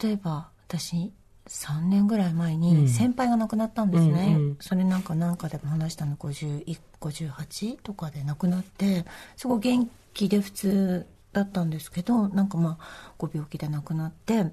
[0.00, 1.12] 例えば私
[1.48, 4.56] 3年ぐらい前に先輩が亡くなったんですね、うんうん。
[4.60, 9.04] それなんかなんかでも話したの51 58とかで亡くなって
[9.36, 14.46] すごい元気で普通だったんですけどなんかまあご病気で亡くなって。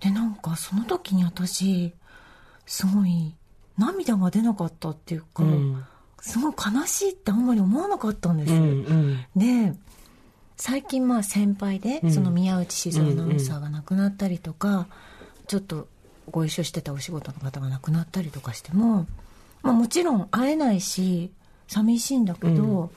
[0.00, 1.92] でなんかその時に私
[2.64, 3.34] すごい
[3.76, 5.84] 涙が出なかったっていうか、うん。
[6.20, 8.60] すごい悲しいってあんまり思わなかったんです、うん。
[8.60, 9.18] うん。
[9.36, 9.74] で
[10.56, 14.88] 最近まあ先輩で、その宮内静アナウンサーが亡くなったりとか、
[15.50, 15.88] ちょっと
[16.30, 19.08] ご一緒してたお仕事の方が亡くなったりとかしても、
[19.62, 21.32] まあ、もちろん会えないし
[21.66, 22.92] 寂しいんだけど、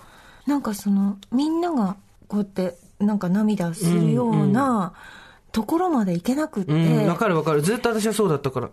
[0.45, 4.93] なんかそのみんながこうやってなんか涙するような
[5.51, 7.07] ところまで行けなくって、うん。
[7.07, 7.63] わかるわかる。
[7.63, 8.69] ずっと私はそうだったから。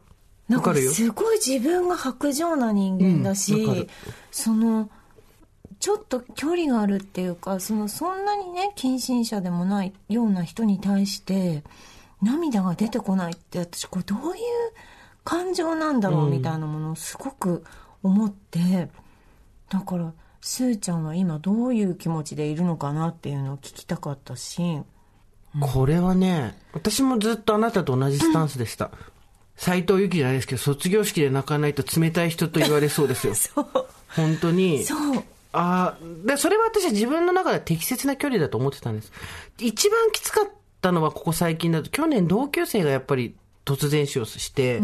[0.46, 0.92] なんかわかるよ。
[0.92, 3.86] すごい自分が薄情な人間だし、うん
[4.30, 4.90] その
[5.78, 11.64] ちょっと距離があるっていうかそのそんなにね近親者でもないような人に対して
[12.22, 14.44] 涙が出てこないって私これどういう
[15.24, 17.64] 感情なんだろうみたいなものをすごく
[18.02, 18.88] 思って、
[19.68, 24.80] だからすーちゃんは今どういう気持ちでいるのかなっていうのを聞きたかったし
[25.58, 28.90] これはね、私もずっとあなたと同じスタンスでした。
[29.56, 33.34] 斎藤由貴じゃないですけど、卒業式で泣かないと冷たい人と言われそうですよ。
[33.36, 33.66] そう
[34.14, 34.84] 本当に。
[34.84, 39.12] そうああ、で、それは私は自分の中では適切な距離だと思ってたんです。
[39.58, 40.48] 一番きつかっ
[40.80, 44.80] たのはここ最近だと、去年同級生がやっぱり突然死をして、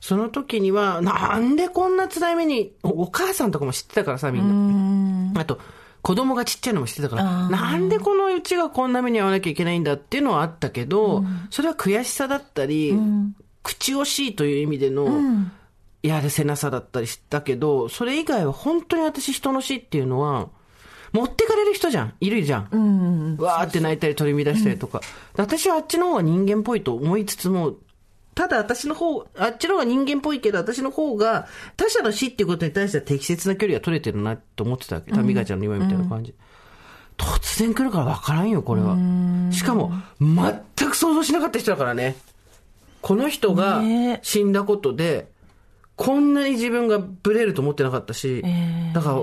[0.00, 5.40] その時には、なんでこんな辛い目に、おお母さんとかも知ってたからさ、みんな。
[5.40, 5.58] あと、
[6.02, 12.92] 子供がちっちゃいのも知ってたから、なんでこのうちがこんな目に遭わなきゃいけないんだっていうのはあったけど、それは悔しさだったり、
[13.62, 15.08] 口惜しいという意味での、
[16.02, 20.48] やるせなさだったりしたけど、それ以外は本当に私人の死っていうのは、
[21.12, 22.14] 持ってかれる人じゃん。
[22.20, 23.36] いるじゃん。
[23.38, 25.00] わーって泣いたり取り乱したりとか。
[25.36, 27.74] 私はあっちの方が人間っぽいと思いつつも、
[28.34, 35.12] ただ私の方、あっちの方が人間っぽいけど、私の方が他者の死っていうことに対しては適切な距離が取れてるなと思ってたわけ。
[35.12, 36.34] タミガちゃんの今みたいな感じ。
[37.18, 38.96] 突然来るから分からんよ、これは。
[39.50, 42.16] しかも、全く想像しなかった人だからね。
[43.02, 45.30] この人がね死んだことで、
[45.96, 48.42] こんなに自分がブレると思ってなかったし、
[48.94, 49.16] だから、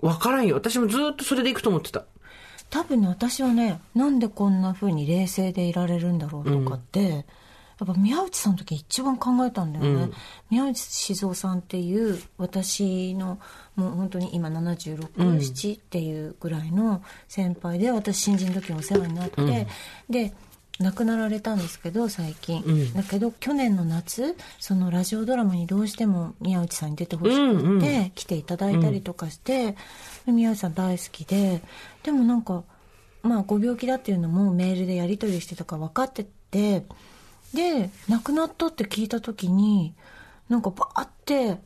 [0.00, 0.56] 分からんよ。
[0.56, 2.04] 私もずっとそれでいくと思ってた。
[2.70, 7.20] 多分ね私はねなんでこんな風に冷静でいられるんだろうとかって、や
[7.84, 10.12] っぱ宮内さんの時一番考えたんだよね、
[10.50, 13.40] 宮内静雄さんっていう私の
[13.74, 19.66] もう本当に今76、7っていうぐらいの先輩で私新人の時お世話になって、
[20.08, 20.32] で
[20.80, 29.76] 亡くなられたんですけど最近、だけど去年の夏そのラジオドラマにどうしても宮内さんに出てほしくて、来ていただいたりとかして、
[30.24, 31.62] で宮内さん大好きで
[32.02, 32.64] でもなんか
[33.22, 36.86] まあご病気だっていうのもメールでやり取りしてたから分かってて
[37.52, 39.94] で亡くなったって聞いた時に
[40.48, 41.58] なんかバーって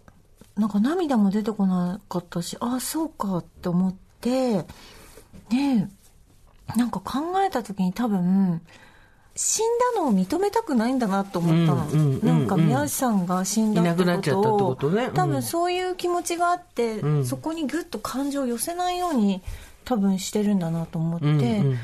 [0.57, 4.65] なんか涙も出てこなかったしああそうかって思って
[5.51, 5.87] で
[6.77, 8.61] なんか考えた時に多分
[9.37, 13.85] 死んだのを認めたくないんだなと思ったの、うんうんうんうんなんか宮内さんが死んだっ
[14.21, 15.07] てことね。
[15.07, 15.15] うん。
[15.15, 17.25] 多分そういう気持ちがあって、ん。
[17.25, 19.43] そこにグッと感情を寄せないように
[19.85, 21.79] 多分してるんだなと思って、うんうん。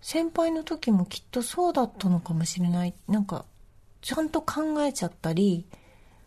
[0.00, 2.94] 先輩の時もきっとそうだったのかもしれない。
[3.08, 3.44] なんか
[4.00, 5.66] ちゃんと考えちゃったり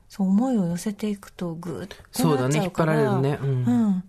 [0.10, 2.96] そう思いを寄せていくとグーッとなっちゃうから。
[2.96, 3.30] そうだね。
[3.30, 3.40] 引っ張られるね。
[3.42, 3.48] うん。
[3.48, 4.04] うん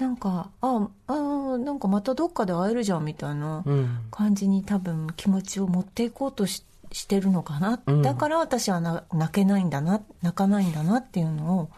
[0.00, 3.98] なんかああなんかまたどっかで会えるじゃんみたいなうん。
[4.10, 8.02] 感じに多分気持ちを持っていこうとししてるのかな、うん。
[8.02, 11.70] だから私はな泣けないんだな泣かないんだなっていうのを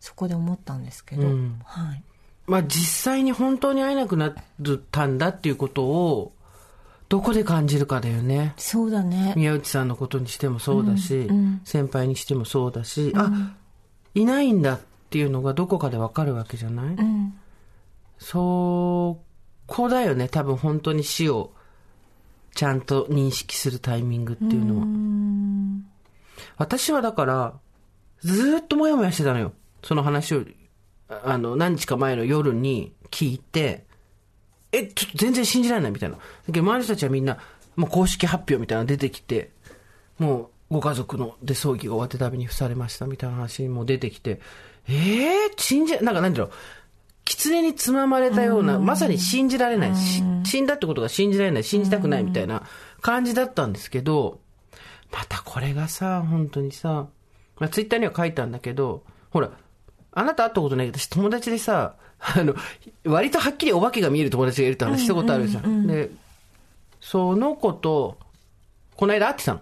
[0.00, 1.60] そこで思ったんですけど、うん。
[1.64, 2.02] はい。
[2.46, 4.34] まあ実際に本当に会えなくなっ
[4.90, 6.32] たんだっていうことを、
[7.08, 8.54] どこで感じるかだよね。
[8.58, 9.32] そうだね。
[9.36, 11.60] 宮内さんのことにしてもそうだし、うんうん。
[11.64, 13.54] 先輩にしてもそうだし、あ、
[14.14, 17.34] いないんだっていうのがどこかでわかるわけじゃない、うん
[18.18, 19.22] そ
[19.66, 21.52] こだよね、多分本当に死を
[22.54, 24.86] ちゃんと認識するタイミングっていうのは。
[26.56, 27.54] 私はだから、
[28.20, 29.52] ずっともやもやしてたのよ。
[29.82, 30.44] その話を、
[31.08, 33.86] あの、何日か前の夜に聞いて、
[34.72, 36.16] え、ちょっと全然信じられないみたいな。
[36.16, 37.38] だけど周りの人たちはみんな、
[37.76, 39.50] もう公式発表みたいなの出てきて、
[40.18, 44.40] もうご家族ので葬儀が終わってために付されましたみたいな話も出てきて、
[44.88, 44.94] えー、
[45.56, 46.50] 信じ、なんかなんだろう、
[47.28, 52.62] 狐につままれたような、まさに信じられない、し死んだってことが信じられない、信じたくないみたいな
[53.02, 54.40] 感じだったんですけど、
[55.12, 57.08] またこれがさ、本当にさ、
[57.58, 59.50] まあ、ツイッターには書いたんだけど、ほら、
[60.12, 62.54] あなた会ったことないけど、私友達でさ、あの、
[63.04, 65.86] 割とはっきりお化けが見える友達がいるって話したことあるじゃん。
[65.86, 66.10] で、
[67.00, 68.18] その子と、
[68.96, 69.60] この間会ってたの。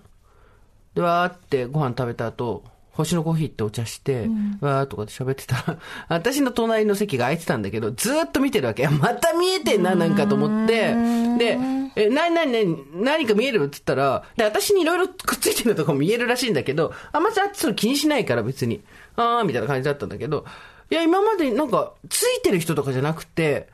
[0.95, 2.63] で、わーってご飯食べた後、
[2.97, 4.29] 星のコーヒーってお茶して、
[4.61, 5.79] わーとかで喋ってたら、
[6.09, 8.89] 私の隣の席が空いてたんだけど、ずーっと見てるわけ。
[8.89, 10.95] また見えてんな、なんかと思って。
[11.39, 11.59] で、
[11.95, 18.83] え、なになになに、何か見えるって言ったら、で、私にいろいろくっついてるのとかも見えるらしいんだけど、あんまりあっちそれ気にしないから別に。
[19.17, 20.47] あーみたいな感じだったんだけど、
[20.91, 23.69] いや、今までなんか、ついてる人とかじゃなくて、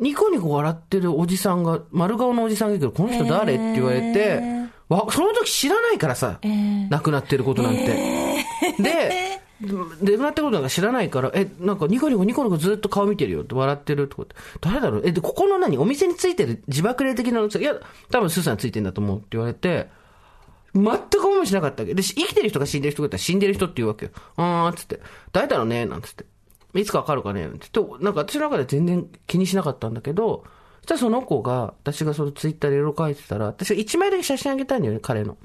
[0.00, 3.54] ニコニコ笑ってるおじさんが、丸顔のおじさんがいるけど、この人誰？
[3.54, 4.57] って言われて、
[4.88, 6.40] わ、その時知らないからさ、
[6.90, 8.44] 亡くなってることなんて。
[8.78, 9.68] で、亡
[10.16, 15.02] くなってることなんか知らないから、え、なんかニコニコニコニコずっと顔見てるよって笑ってるとかって、誰だろう？
[15.04, 15.76] え、で、ここの何？
[15.78, 17.74] お店についてる自爆霊的なのいや、
[18.10, 19.88] 多分スーさんついてんだと思うって言われて、
[20.74, 21.94] 全く思いもしなかったわけ。
[21.94, 24.12] で、し生きてる人が死んでる人がいたら死んでる人って言うわけよ。
[24.36, 25.00] あーっつって、
[25.32, 25.86] 誰だろうね？
[25.86, 26.24] なんつって。
[26.74, 27.46] いつかわかるかね？
[27.46, 30.48] って、なんか私の中で全然気にしなかったんだけど、そ
[30.88, 35.36] したらその子が、私がそのツイッターでいろいろ書いてたら、私が1枚だけ写真あげたんだよね、彼の。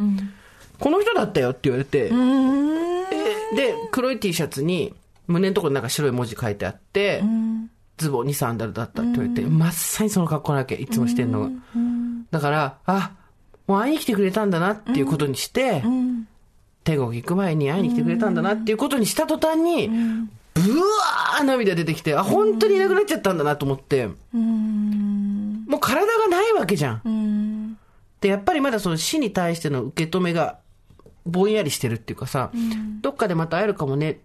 [0.79, 4.93] この人だったよって言われて、えで、黒い T シャツに、
[5.27, 7.21] 胸のところになんか白い文字書いてあって、
[7.97, 11.49] ズボンにサンダルだったって言われて、まっさにその格好なわけ、いつもしてんのが。
[12.31, 13.11] だから、あ、
[13.67, 15.83] もう会いに来てくれたんだなっていうことにして、
[16.83, 19.89] 天国行く前に会いに来てくれたんだなっていうことにした途端に、
[20.53, 24.09] ブワー涙出てきて、あ、本当にいなくなっちゃったんだなと思って、
[26.63, 27.77] わけじゃん。
[28.21, 30.59] で、やっぱりまだその死に対しての受け止めが
[31.25, 32.51] ぼんやりしてるっていうかさ、
[33.01, 34.21] どっかでまた会えるかもね、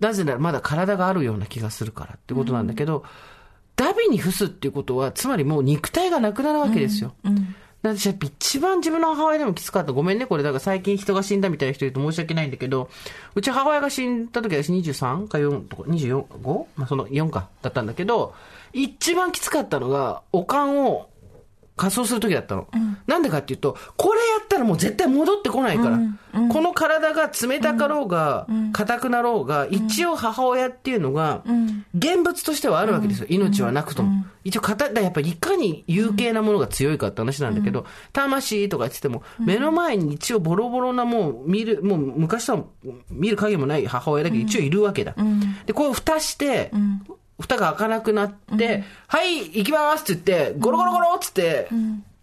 [0.00, 3.04] なぜならまだ体があるような気がするからってことなんだけど、
[3.76, 7.14] ダビに付すっていうことは、つまりもう肉体がなくなるわけですよ。
[7.80, 9.92] 私やっぱ一番自分の母親でもきつかった。
[9.92, 10.42] ごめんね、これ。
[10.42, 12.90] だから最近人が死んだみたいな人いると申し訳ないんだけど、
[13.36, 16.66] うち母親が死んだ時は私23か4とか、24?5?
[16.74, 18.34] まあその4かだったんだけど、
[18.72, 21.08] 一番きつかったのが、おかんを
[21.78, 22.68] 仮装する時だったの。
[23.06, 25.98] なんでかっていうと、これやったらもう絶対戻ってこないから。
[26.50, 31.42] この体が冷たかろうが、硬くなろうが、一応母親っていうのが、
[31.94, 33.26] 現物としてはあるわけですよ。
[33.30, 34.26] 命はなくとも。
[34.44, 42.64] 一応型、やっぱりいかに有形なものが強いかって話なんだけど、魂とか言ってても、目の前に一応ボロボロなもう見る、もう昔とは
[43.10, 45.14] 見る影もない母親だけど一応いるわけだ。
[45.66, 46.72] で、こう蓋して、
[47.40, 51.68] 蓋が開かなくなって、はい、行きますって言って、ゴロゴロゴロっつって、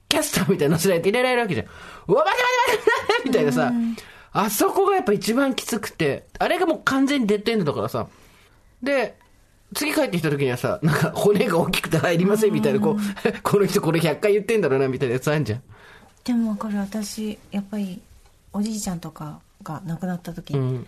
[0.09, 1.68] キャスターみたいなの乗せら入れられるわけじゃん。
[2.07, 3.74] うわ、待て待て待て待てみたいなさ、
[4.34, 8.07] あそこがやっぱ一番きつくて、あれがもう完全にデッドエンドだからさ。
[8.84, 9.18] で、
[9.74, 12.97] 次帰ってきた時にはさ、なんか骨が大きくて入りませんみたいな、こう、
[13.41, 15.63] この人これ100回言ってんだろうなみたいなやつあんじゃん。
[16.24, 18.01] でもわかる私やっぱり
[18.51, 20.57] おじいちゃんとかが亡くなった時、う。
[20.57, 20.88] うん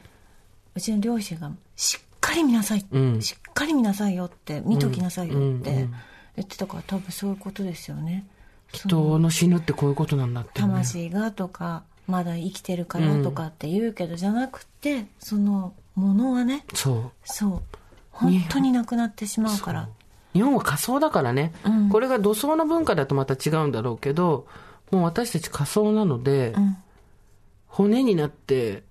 [0.80, 5.94] ちの両親がしっかり見なさい、うんしっかり見なさいよって見ときなさいよってうんうん
[6.38, 8.24] 言ってたから多分そういうことですよね。
[8.72, 10.68] 人の死ぬってこういうことなんだって、ね。
[10.68, 17.12] 魂がとかまだ生きてるからとかって言うけど、じゃなくてそのものはねそう。
[17.26, 17.62] そう。
[18.12, 19.90] 本当になくなってしまうから。
[20.34, 21.90] 日本は仮想だからね、うん。
[21.90, 24.46] これが土葬の文化だとまた違うんだろうけど、
[24.92, 26.78] もう私たち仮想なので、うん。
[27.66, 28.84] 骨になって、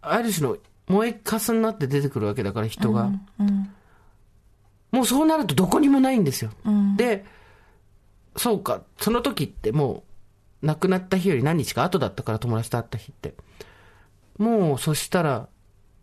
[0.00, 0.56] ある種の
[0.88, 3.10] 燃えかすになって出てくるわけだから人が。
[3.38, 3.68] うん
[4.94, 6.52] もうそうなるとどこにもないんですよ。
[6.64, 7.24] うんで、
[8.36, 10.04] そうか、その時っても
[10.62, 13.34] う、亡くなった日より何日か後だったから友達と会った日って。
[14.38, 15.48] もう、そしたら、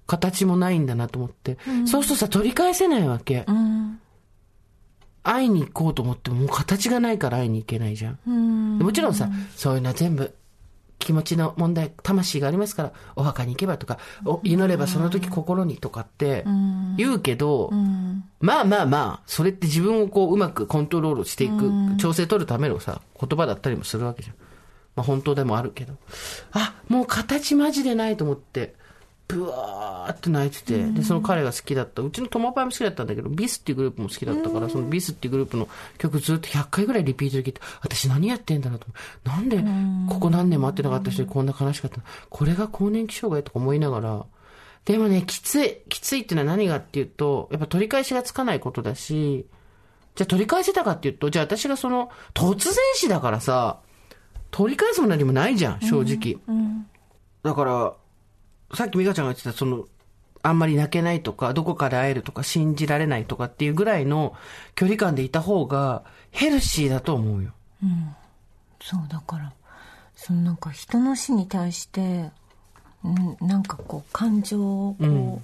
[0.07, 1.57] 形もないんだなと思って。
[1.85, 3.45] そうするとさ、取り返せないわけ。
[3.47, 3.99] うん
[5.23, 8.19] 会いに行こうと思っても、もう形がないから会いに行けないじゃん。
[8.27, 10.33] うんもちろんさ、そういうのは全部、
[11.01, 24.35] 気持ちの問題、魂がありますから、お墓に行けばとか、お祈ればその時心にとかってん言うけど、うんまあまあまあ、それって自分をこううまくコントロールしていく、調整取るためのさ、言葉だったりもするわけじゃん。
[24.95, 25.95] まあ本当でもあるけど。
[26.53, 28.75] あ、もう形マジでないと思って、
[29.33, 35.67] ブワーって泣いてて、で、その彼が好きだった、うちのトマパイも好きだったんだけど、ビスっていうグループも好きだったから、そのビスっていうグループの
[35.97, 38.87] 曲ずっと100回ぐらいリピートで聞いて、私何やってんだろうと。
[39.23, 39.63] なんで、
[40.11, 42.03] ここ何年も会ってなかった人にこんな悲しかったの？
[42.29, 44.25] これが更年期障害とか思いながら、
[44.85, 45.77] でもね、きつい。
[45.89, 49.45] きついっていうのは何がっていうと、やっぱ取り返しがつかないことだし、
[50.15, 53.79] じゃあ取り返せたかっていうと、じゃあ私がその、突然死だからさ、
[54.49, 56.37] 取り返すも何もないじゃん、正直。
[57.43, 57.93] だから、
[58.73, 59.85] さっき美香ちゃんが言ってた、その、
[60.43, 64.35] あんまり泣けないとか、どこかで会えるとか、信じられないとかっていうぐらいの
[64.75, 67.51] 距離感でいた方が、ヘルシーだと思うよ。
[68.81, 69.53] そうだから
[70.15, 72.31] そのなんか人の死に対してん
[73.39, 75.41] なんかこう感情をこ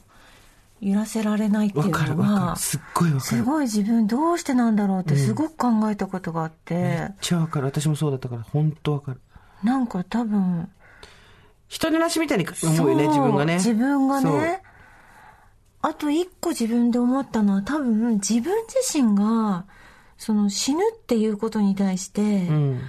[0.81, 2.59] う、揺らせられないっていうわかるのはわかる。
[2.59, 3.37] すっごいわかる。
[3.37, 7.65] すごい自分どうしてなんだろうってすごく考えたことがあって、めっちゃわかる。
[7.65, 9.21] 私もそうだったから、本当わかる。
[9.63, 10.69] なんか多分
[11.67, 13.53] 人のなしみたいに思うよね、自分がね。
[13.55, 14.61] 自分がね
[15.81, 19.65] あと一個自分で思ったのは多分自分自身が
[20.17, 22.81] その死ぬっていうことに対して、うん。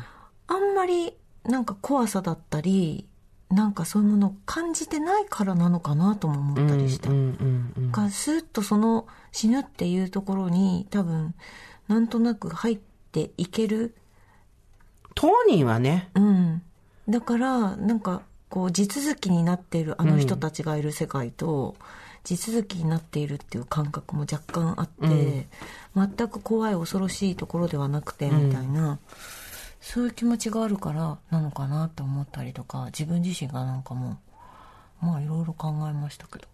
[0.47, 1.15] あんまり
[1.45, 3.07] なんか怖さだったり
[3.51, 7.11] なんかそういうものを感じてないからなのかなとも思ったりした。
[7.11, 11.35] がスーッとその死ぬっていうところに多分
[11.87, 12.79] なんとなく入っ
[13.13, 13.95] ていける
[15.15, 16.63] 当人はね、うん
[17.09, 21.77] だからなんかこう地続きになっているあの人たちがいる世界と、
[22.25, 25.47] 地続きになっているっていう感覚も若干あって、
[25.95, 28.99] 全く怖い恐ろしいところではなくてみたいな、
[29.81, 34.19] そういう気持ちがあるからなのかなって思ったりとか自分自身がなんかも
[35.03, 36.47] うまあいろいろ考えましたけど。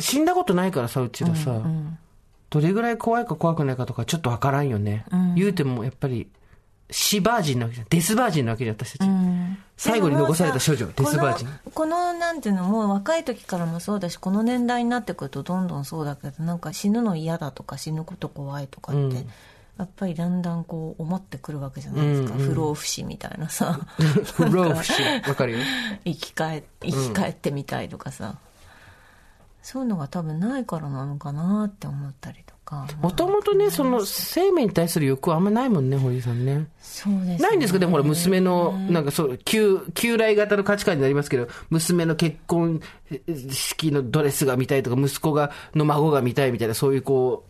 [0.00, 1.98] 死んだことないからさ、うちらさ、うん。
[2.50, 5.04] どれぐらい怖いか怖くないかとかちょっとわからんよね。
[5.10, 5.34] うん。
[5.34, 6.28] 言うてもやっぱり、
[6.90, 7.86] 死バージンなわけじゃん。
[7.90, 9.08] デスバージンなわけじゃん、私たち。
[9.08, 9.58] うん。
[9.76, 11.48] 最後に残された少女デスバージン。
[11.72, 19.30] このなんていうのもう若い時からもそうだしこの年代になってくるとどんどんそうだけどなんか死ぬの嫌だとか死ぬこと怖いとかって、うん。
[19.78, 23.78] やっぱりだんだんこう思ってくるわけじゃないですか、うんうん不老不死みたいなさ。
[24.34, 24.92] 不老不死。
[25.28, 25.58] わかるよ。
[26.04, 28.38] 生き返生き返ってみたいとかさ、
[29.62, 32.57] そういうのが多分ないからなのかなって思ったりとか
[33.00, 36.66] もともとね、その生命に対する欲はあんまないもんね、堀井さんね。
[36.80, 37.38] そうですね。
[37.38, 42.80] ないんですかでもほら、娘の、なんかそう、旧、旧来型の価値観になりますけど、娘の結婚
[43.52, 47.44] 式のドレスが見たいとか、息子が、の孫が見たいみたいな、そういうこ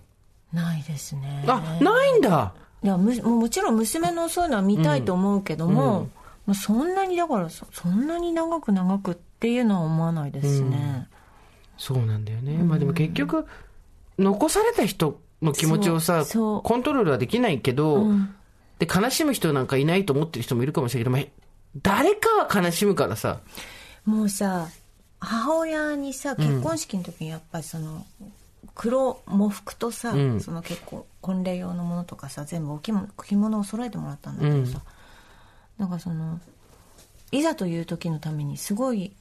[0.52, 1.44] う、ないですね。
[1.46, 2.54] あ、ないんだ。
[2.82, 6.08] いやむももちろん娘のそういうのは見たいと思うけども、
[6.46, 11.08] まあ、そんなにだからそそんなに長く長くっていうのは思わないですね、
[11.76, 12.56] そうなんだよね。
[12.62, 13.46] まあでも結局、
[14.18, 18.06] 残された人の気持ちをさ、コントロールはできないけど、
[18.78, 21.48] で、悲しむ人なんかいないと思ってる人もいるかもしれないけど、まあ
[21.82, 23.40] 誰かは悲しむからさ、
[24.04, 24.68] もうさ
[25.20, 28.06] 母親にさ結婚式の時にやっぱりその
[28.74, 30.40] 黒喪服とさ、ん。
[30.40, 34.80] その結構婚礼用のものとかさ全部お着物着物を揃えてもらったんだけどさ、
[35.76, 36.40] なんかその
[37.30, 39.12] いざという時のためにすごい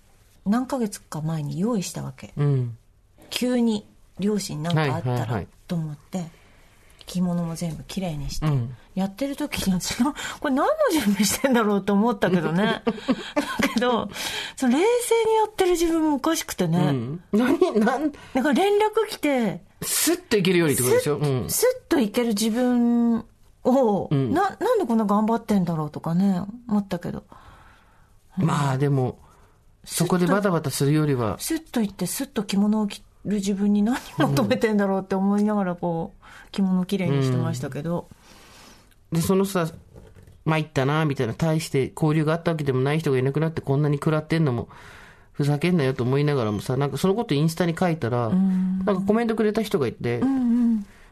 [0.46, 2.34] 何ヶ月か前に用意したわけ。
[2.38, 2.78] うん。
[3.30, 3.86] 急に
[4.20, 6.26] 両親なんかあったらと思って
[7.06, 8.76] 着物も全部きれいにして、うん。
[8.94, 12.82] やってる時に私がこれ何の準備してんだろうと思ったけどね。
[12.84, 14.10] だけど
[14.58, 17.24] その冷静にやってる自分もおかしくてね、うん。
[17.32, 21.18] 何、なん、だから連絡来てスッといけるようにってことでしょ？
[21.18, 21.50] うん。
[21.50, 23.24] スッといける自分
[23.64, 24.34] を、ん。
[24.34, 27.24] ななんでこんな頑張ってんだろうとかね思ったけど。
[28.36, 29.18] まあでも、
[29.86, 38.10] そこでバタバタするよりは、スッと行ってスッと着物を着る自分に何求めてんだろうって思いながらこう着物をきれいにしてましたけど、
[39.12, 39.68] で、そのさ、
[40.46, 44.70] 参ったな、みたいな、大して交流があったわけでもない人がいなくなってこんなに食らってんのも、
[45.34, 50.22] ふざけんなよと思いながらもさ、なんかそのことインスタに書いたら、なんかコメントくれた人がいて、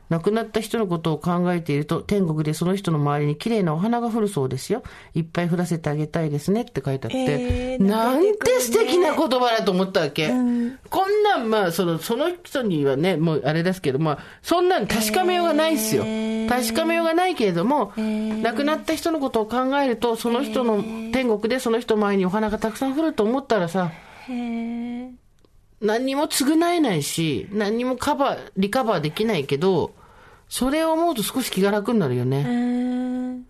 [0.10, 4.84] 亡くなった人のことを考えていると、天国でその人の周りに綺麗なお花が降るそうですよ。
[5.14, 10.28] いっぱい降らせてあげたいですねって書いてあって、えーなんて素敵な言葉だと思ったわけ。
[10.28, 16.04] んこんなん、まあ、その、その人にはね、もうあれですけど、まあ、そんなん確かめようがないっすよ。
[16.06, 23.92] えー確かめようがないけれども、ー亡くなった人のことを考えると、その人の天国でその人前にお花がたくさん降ると思ったらさ、
[24.28, 25.25] へえ
[25.86, 29.94] 何にも償えないし、何にもカバー、リカバーできないけど、
[30.50, 32.44] それを思うと少し気が楽になるようね。
[32.48, 33.46] ーん。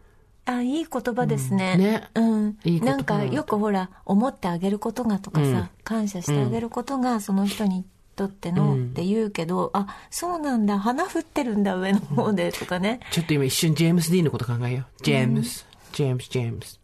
[0.47, 1.81] あいい言葉ですね,、うん。
[1.81, 2.09] ね。
[2.15, 5.69] うん、いいなんかよくほら思ってあげることがとかさ、うん。
[5.83, 10.79] 感謝してあげることがその人にとってのって言うけど、あそうなんだ。
[10.79, 15.03] 花降ってるんだ上の方でとかね、ちょっと今一瞬ジェームス・ディーンのこと考えよう。
[15.03, 16.79] ジェームス、ジェームス、ジェームス。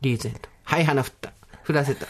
[0.00, 0.48] リーゼント。
[0.64, 1.32] はい、花降った。
[1.66, 2.06] 降らせた。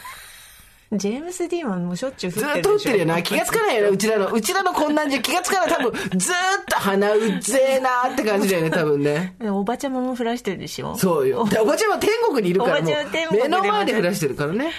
[0.97, 3.23] ジェームス・ディーマンもしょっちゅう降ずってるでしょーっと降ってるよな。
[3.23, 4.27] 気がつかないよな、うちらの。
[4.27, 5.77] うちらのこんなんじゃ気がつかない。
[5.77, 6.37] 多分、ずーっ
[6.69, 9.35] と鼻うっぜえなーって感じだよね、多分ね。
[9.41, 11.45] おばちゃまも降らしてるでしょそうよ。
[11.45, 14.71] でおばちゃんは天国にいるから、おばもちゃんは天国でう目の前で降らしてるからね。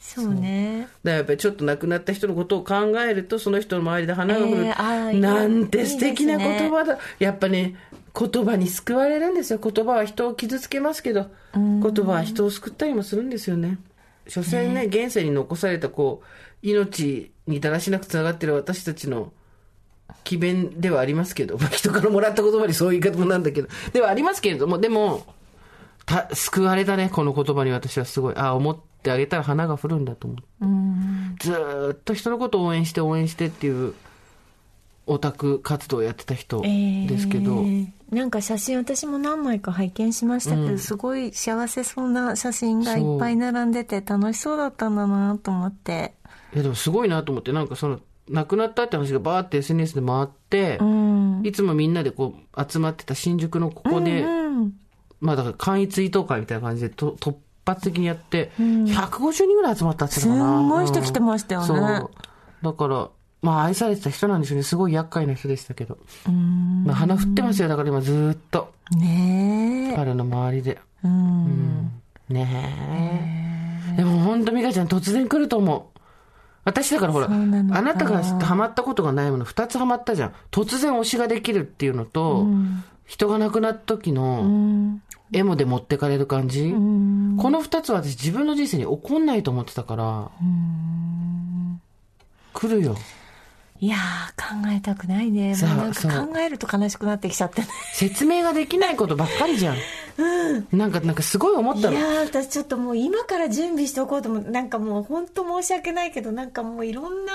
[0.00, 4.64] そうねだやっぱりちょっと亡くなった人のことを考えると、その人の周りで花が降る。
[4.64, 6.98] えーなんて素敵ないいですね言葉だ。
[7.18, 7.76] やっぱね、
[8.18, 9.60] 言葉に救われるんですよ。
[9.62, 13.78] 言葉は人を傷つけますけど、言葉は人を救ったりもするんですよね。
[14.28, 16.26] 所詮ね、現世に残されたこう、
[16.62, 19.32] 命にだらしなくつながってる私たちの
[20.24, 25.26] 奇弁ではありますけど、 まあ、人からもらった言葉にそういう言い方もなんだけど、ではありますけれども、でも、
[26.06, 28.34] た、救われたね、この言葉に私はすごい。
[28.36, 30.44] あ、思ってあげたら花が降るんだと思って。
[30.62, 31.08] うん
[31.38, 33.94] ずーっと人のことを応援して応援してっていう
[35.08, 46.14] オタク活動をやってた人ですけど、えーなんか写真私も何枚か拝見しましたけど、すごい幸せそうな写真がいっぱい並んでて楽しそうだったんだなと思って。
[46.54, 48.00] いやでもすごいなと思って、なんかその、
[48.30, 51.42] 亡くなったって話がバーって SNS で回って、うん。
[51.44, 54.72] いつもみんなでこう集まってた新宿のここで、うん
[55.20, 57.34] まあだから簡易追悼会みたいな感じでと突
[57.66, 60.58] 発的にやって、150人ぐらい集まったって言ってたかな。
[60.58, 62.06] すんごい人来てましたよね。
[62.62, 63.10] だから、
[63.42, 64.62] まあ愛されてた人なんでしょうね。
[64.64, 65.98] すごい厄介な人でしたけど。
[66.26, 67.68] うんまあ花降ってますよ。
[67.68, 68.72] だから今ずーっと。
[68.96, 70.78] ねえ彼の周りで。
[71.04, 71.90] うん
[72.28, 73.96] ねえ。
[73.96, 75.98] でも本当美香ちゃん突然来ると思う。
[76.64, 80.32] 私だからほら、あなたがハマったことがないもの二つハマったじゃん。
[80.50, 82.46] 突然推しができるっていうのと、
[83.06, 86.64] 人が亡くなった時うのんエモで持ってかれる感じ。
[86.66, 90.30] うんこの二つは私自分の人生に起こんないと思ってたから、
[92.52, 92.96] 来るよ。
[93.80, 95.54] いやー考えたくないね。
[95.56, 97.68] もうなんか考えると悲しくなってきちゃってね。
[97.92, 99.76] 説明ができないことばっかりじゃん。
[100.72, 101.96] なんか、なんかすごい思ったの。
[101.96, 107.32] いやー私ちょっともう今から準備しておこうと思ってなんかもう本当申し訳ないけどなんかもういろんな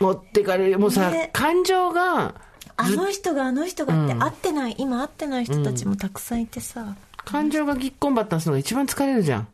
[0.00, 0.78] 持ってかれる。
[0.80, 1.30] もうさ、ね。
[1.32, 2.34] 感情が、
[2.76, 9.48] あの人があの人がって会ってない、今会ってない人たちもたくさんいてさ、感情がぎっこんばったんするのが一番疲れるじゃん。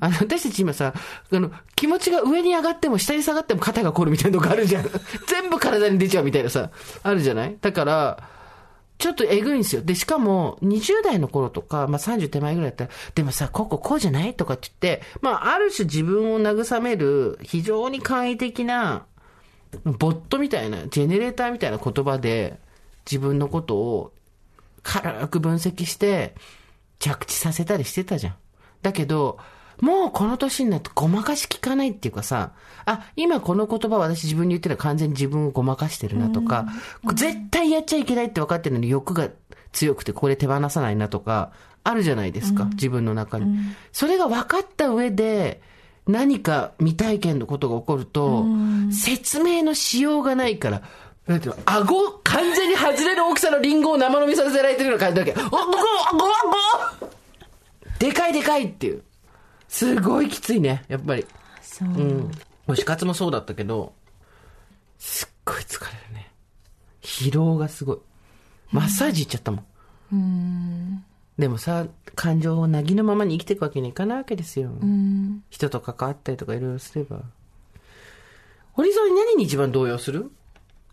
[0.00, 0.92] あの、私たち今さ、
[1.32, 4.84] あの、気持ちが上に上がっても下に下がっても肩が凝るみたいなのがあるじゃん。
[5.28, 6.70] 全部体に出ちゃうみたいなさ、
[7.02, 7.56] あるじゃない？
[7.60, 8.28] だから、
[8.98, 9.82] ちょっとえぐいんですよ。
[9.82, 14.34] で、しかも、20代の頃とか、まあ30手前ぐらいだったら、でもさ、こここうじゃない？
[14.34, 19.06] とかって言って、まあ、ある種自分を慰める、非常に簡易的な、
[19.84, 22.58] ボットみたいな、ジェネレーターみたいな言葉で、
[23.06, 24.12] 自分のことを
[24.84, 26.34] 軽く分析して
[27.02, 28.34] 着地させたりしてたじゃん。
[28.80, 29.38] だけど、
[29.80, 32.52] もうこの年になってごまかし聞かないっていうかさ、
[32.84, 36.66] あ、今この言葉私自分に言ってるのは完全に自分をごまかしてるなとか、
[37.14, 39.28] 絶対やっちゃいけないって分かってるのに欲が
[39.72, 41.50] 強くてこれ手放さないなとか、
[41.82, 43.58] あるじゃないですか、自分の中に。
[43.90, 45.60] それが分かった上で、
[46.06, 48.46] 何か未体験のことが起こると、
[48.92, 50.82] 説明のしようがないから、
[51.26, 57.08] なんていうの、顎、完全に外れる大きさのリンゴを生飲みさせられてるような感じだけど、おごごごご
[57.98, 59.02] でかいでかいっていう。
[59.68, 61.24] すごいきついね、やっぱり。
[61.60, 62.30] そう、うん。
[62.66, 63.94] 推し活もそうだったけど、
[64.98, 66.30] すっごい疲れるね。
[67.02, 67.98] 疲労がすごい。
[68.72, 69.62] マッサージ行っちゃったも
[70.12, 71.04] ん。
[71.38, 74.72] でもさ、感情をなぎのままに生きていくわけにいかないわけですよ。
[75.50, 77.20] 人と関わったりとかいろいろすれば。
[78.72, 80.30] 堀さん何に一番動揺する？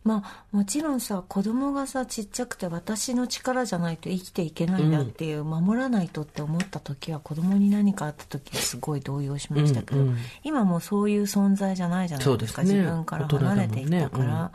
[0.04, 10.18] まあもちろんさ子供がさちっちゃくて私の力じゃないと生きていけないんだっていう、守らないとって思った時は子供に何かあった時はすごい動揺しましたけど、うんうん。
[10.44, 12.74] 今もうそういう存在じゃないじゃないですかね。
[12.74, 14.52] 自分から離れていったから、大人だもんね。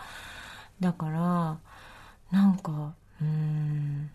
[0.80, 1.59] だから
[2.32, 4.11] なんかうーん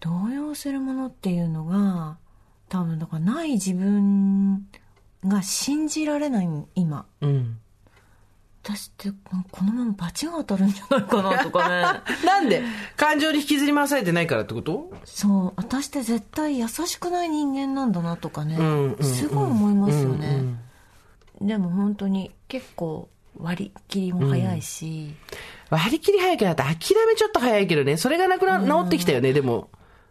[0.00, 2.18] 動揺するものっていうのが
[2.68, 4.68] 多分だからない自分
[5.24, 7.06] が信じられない今。
[7.20, 7.58] うん。
[8.62, 9.10] 私って
[9.50, 11.82] このまま罰が当たるんじゃないかなとかね。
[12.26, 12.62] なんで？
[12.96, 14.92] 感情に引きずり回されてないからってこと？
[15.04, 15.52] そう。
[15.56, 19.04] 私って絶対優しくない人間なんだなとかね、んうんうん。
[19.04, 20.58] すごい思いますよね、うんうん
[21.40, 25.14] でも本当に結構割り切りも早いし、
[25.70, 27.96] 割り切り早いけど、諦めちょっと早いけどね。
[27.96, 29.70] それがなくな、治ってきたよね、でも。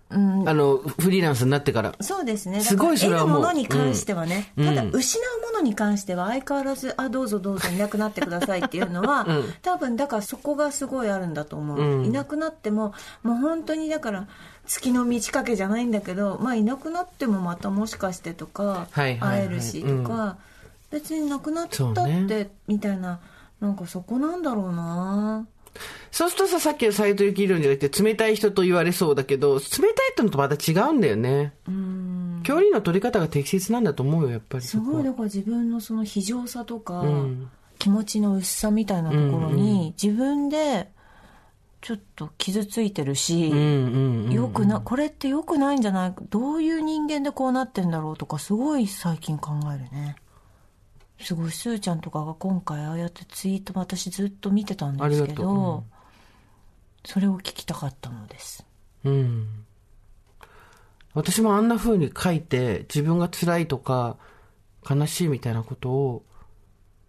[0.10, 0.48] うん。
[0.48, 1.94] あの、フリーランスになってから。
[2.00, 2.62] そうですね。
[2.62, 3.42] すごいそれはもう。
[3.42, 4.66] 得るものに関してはね、うん。
[4.66, 9.54] ただうん失うものに関しては相変わらずあどうぞどうぞいなくなってくださいっていうのは、うん。
[9.62, 12.06] 多分だからそこがすごいあるんだと思う、うん。
[12.06, 12.94] いなくなっても
[13.24, 14.28] もう本当にだから
[14.66, 20.38] 月の満ち欠けじゃないんだけどまあいなくなってもまたもしかしてとか、会えるしとか、
[20.90, 21.94] 別になくなったっ
[22.28, 23.20] て、みたいな
[23.60, 25.48] なんかそこなんだろうな
[26.12, 31.54] そうするとさ、さっきの斎藤幸理論じゃなくて、冷たい人と言われそうだけど、冷たいってのとまた違うんだよね。
[31.68, 34.78] うん距離の取り方が適切なんだと思うよ、やっぱりす。
[34.80, 37.50] ごいだから自分のその非常さとか、うん
[37.80, 40.90] 気持ちの薄さみたいなところうんに自分で
[41.80, 43.52] ちょっと傷ついてるし。
[44.32, 46.14] よくなこれってよくないんじゃない？
[46.32, 50.16] どういう人間でこうなってんだろうとかすごい最近考えるね
[51.20, 55.98] すごいすーちゃんとかが今回ああやってツイート私ずっと見てたんですけど、うん
[57.06, 58.66] それを聞きたかったのです
[59.06, 59.48] うん。
[61.14, 64.18] 私もあんな風に書いて、自分が辛いとか、
[64.88, 66.24] 悲しいみたいなことを、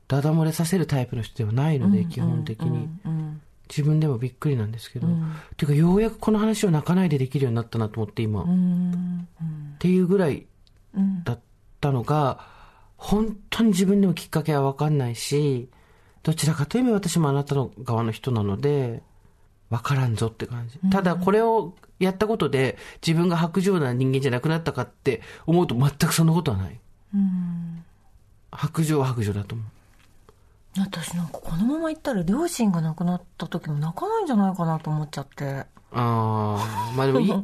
[0.06, 2.88] ダダ漏れさせるタイプの人ではないので、基本的に。
[3.04, 5.06] うん自分でもびっくりなんですけど。
[5.06, 8.42] うんていうか、ようやくこの話を泣かないでできるようになったなと思って、今。
[8.44, 9.28] うんうん
[9.74, 10.46] っていうぐらい
[10.94, 11.40] うんだっ
[11.80, 12.57] たのが、
[12.98, 15.68] 本当に自分でもきっかけはわかんないし、
[16.22, 19.02] どちらかというと私もあなたの側の人なので、
[19.70, 20.78] わからんぞって感じ。
[20.90, 22.76] ただこれをやったことで
[23.06, 26.80] 自分が白状な人間じゃなくなったかって思うと全くそんなことはない。
[27.14, 27.84] うん
[28.50, 29.66] 白状は白状だと思う。
[30.80, 37.34] 私なんかこのまま行ったら両親が亡くなった時も泣かないんじゃないかなと思っちゃってああ、まあでもいい、 いい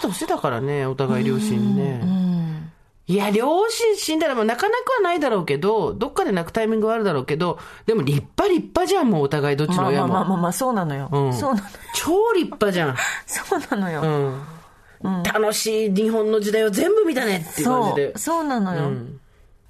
[0.00, 1.98] としてたからね、お互い両親うね。
[1.98, 2.27] ん
[3.08, 10.08] いや、両親死んだらもう泣かなくはないだろうけど、どっかで泣くタイミングはあるだろうけど、でも立派立派じゃん、もうお互いどっちのまあ親も。
[10.08, 12.96] まあまあまあまあそうなのよ、うんそうなの超立派じゃん。
[13.26, 14.02] そうなのよ、
[15.02, 15.22] うん。
[15.22, 18.18] 楽しい日本の時代を全部見たねっていう感じでそう。
[18.18, 19.20] そうなのよ、うん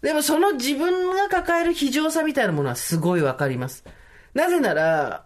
[0.01, 3.85] でもその自分が抱える非常さみたいなものはすごいわかります。
[4.33, 5.25] なぜなら、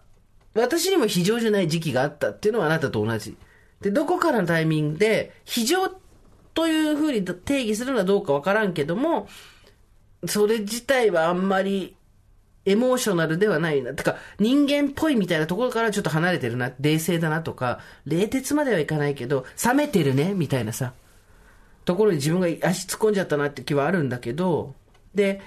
[0.55, 3.37] 私にも非常じゃない時期があったっていうのはあなたと同じ。
[3.81, 5.89] で、どこからのタイミングで、非常
[6.53, 9.27] というふうに定義するのはどうかわからんけども、
[10.25, 11.95] それ自体はあんまり
[12.65, 13.93] エモーショナルではないな。
[13.93, 16.71] てか、人間っぽいみたいなところからちょっと離れてるな。
[16.79, 20.93] 冷静だなとか、冷徹まではいかないけど、冷めてるね、みたいなさ。
[21.85, 24.75] ところに自分が足突っ込んじゃったなって気はあるんだけど、
[25.13, 25.41] で、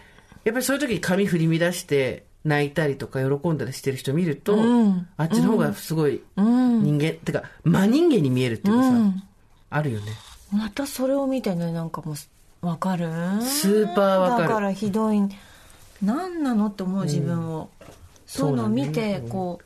[0.45, 9.23] やっぱりそういう時に髪振り乱して泣いたりとか喜んだりしてる人見ると、うんあっちの方がすごいうん人間、てか、真人間に見えるっていうかさ、うん
[9.69, 10.13] あるよね。
[10.53, 12.15] またそれを見てねなんかも
[12.63, 13.07] うわかる？
[13.43, 15.21] スーパーわかるだからひどい
[16.03, 17.71] 何なのって思う自分を、
[18.27, 19.61] そういうのを見てこ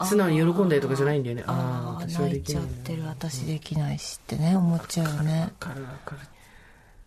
[0.00, 1.44] う素直に喜んだりとかじゃないんだよね。
[1.46, 2.64] ああ泣いちゃっ。
[2.84, 6.20] てる私できないしってね思っちゃうよねわかるわかる。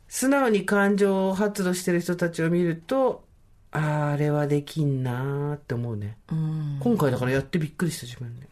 [0.07, 3.23] 素直に感情を発露してる人たちを見ると、
[3.71, 6.17] ああ、あれはできんなーって思うね。
[6.29, 8.47] うん今回だからやってびっくりした自分で。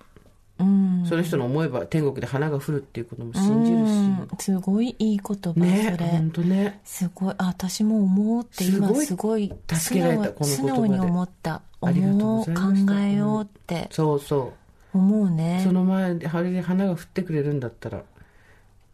[0.60, 1.06] うん。
[1.08, 4.28] その人の思えば天国で花が降るっていうことも信じるし、うん。
[4.40, 6.10] すごいいい言葉、ねそれ。
[6.10, 6.80] 本当ね。
[6.84, 7.36] すごい。
[7.38, 11.62] あ私も思うって今すごい助けられたこの素直に思った。
[11.82, 13.88] 思う考えようって。
[13.92, 14.54] そうそ
[14.94, 14.98] う。
[14.98, 15.62] 思うね。
[15.64, 18.04] その前で花が降ってくれるんだったら。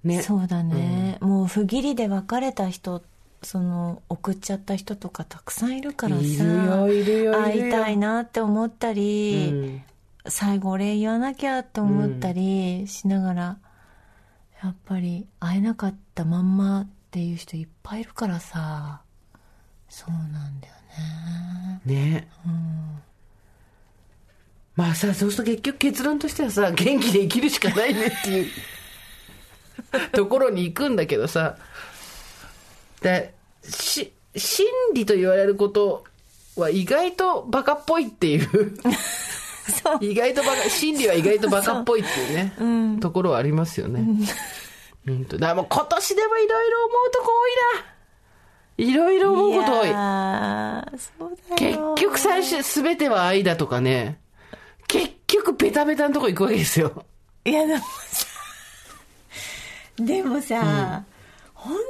[0.04, 0.22] ね。
[0.22, 3.02] そうだね、もう不義理で別れた人
[3.42, 6.22] その送っちゃった人とかたくさんいるからさ。
[6.22, 7.34] いるよいるよいるよ。
[7.34, 9.82] 会いたいなって思ったり、うん
[10.28, 13.58] 最後お礼言わなきゃって思ったりしながら、
[14.64, 19.02] やっぱり会えなかったまんまっていう人いっぱいいるからさ。
[19.90, 20.74] そうなんだよ
[21.86, 21.94] ね。
[21.94, 22.28] ね、
[24.76, 28.52] まあさそうすると結局結論としてはさ元気で生きるしかないねっていう。
[30.12, 31.58] ところに行くんだけどさ。
[33.02, 36.04] でし真理と言われること
[36.56, 38.78] は意外とバカっぽいっていう
[40.02, 44.06] 意外とバカ真理は意外とバカっぽいっていうね、ところはありますよね、
[45.08, 45.38] うん、と。
[45.38, 47.86] だからもう今年でもいろいろ思うとこ多いな。
[48.78, 49.88] いろいろ思うこと多い。
[49.88, 54.20] いやーそうだ結よ局最初、すべては愛だとかね。
[54.88, 57.06] 結局ベタベタのとこ行くわけですよ。
[57.46, 57.86] いやでもさ
[59.98, 61.04] でもさ、
[61.54, 61.82] ほんと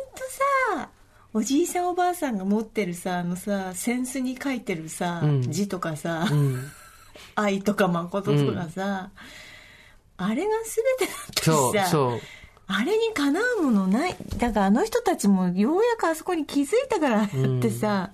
[0.76, 0.90] さ
[1.34, 5.42] おじいさんおばあさんが持ってるさあのさ扇子に書いてるさ、ん。
[5.42, 6.72] 字とかさ、うん。
[7.36, 9.10] 愛とか誠とかさ、
[10.18, 10.50] あれが
[11.00, 12.20] 全てだったそう、しさそう。
[12.68, 14.16] あれにかなうものない。
[14.38, 17.30] だからあの人たちもようやくあそこに気づいたからっ
[17.62, 18.12] てさ、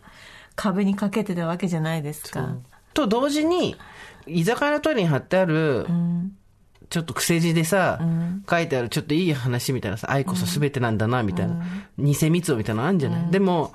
[0.55, 2.55] 壁にかけてたわけじゃないですか。
[2.93, 3.75] と同時に、
[4.27, 6.37] 居酒屋のトイレに貼ってある、うん。
[6.89, 7.99] ちょっと癖字でさ、
[8.49, 11.63] 書いてあるちょっといい話みたいなさ、愛こそ全てなんだな、みたいな。
[11.97, 13.71] 偽三つみたいなのあるんじゃない、でも、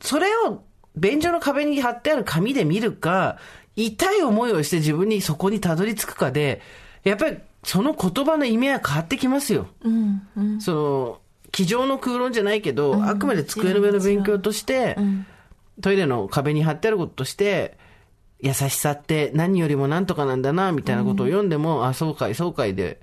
[0.00, 0.62] それを
[0.94, 3.38] 便所の壁に貼ってある紙で見るか、
[3.76, 6.60] 痛い思いをして自分にそこにたどり着くかで、
[7.04, 9.68] やっぱりその言葉の意味は変わってきますよ。
[9.82, 10.60] うんうん。
[10.60, 11.20] その、
[11.52, 14.96] 机上の空論じゃないけど、あくまで机の上の勉強として、
[15.80, 17.76] トイレの壁に貼ってあることとして、
[18.40, 23.00] 優しさって何よりも何とかなんだな、みたいなことを読んでも、あ、そうかい、そうかいで、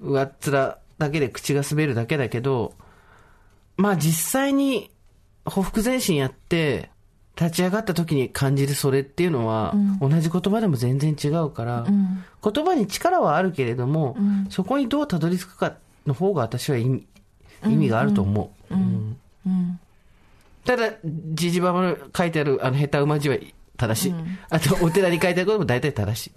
[0.00, 2.74] 上っ面だけで口が滑るだけだけど、
[3.76, 4.90] まあ実際に、
[5.44, 6.90] ほふ前進やって、
[7.40, 11.86] 立ち上がった時に感じるそれっていうのは、同じ言葉でも全然違うから、
[12.44, 14.16] 言葉に力はあるけれども、
[14.50, 15.76] そこにどうたどり着くか
[16.06, 17.06] の方が私は意味
[17.64, 18.74] 意味があると思う。
[18.74, 19.16] うん。
[20.64, 23.36] ただ、じじばばの書いてあるあの下手馬字は
[23.76, 24.14] 正しい。
[24.50, 26.32] あと、お寺に書いてあることも大体正しい。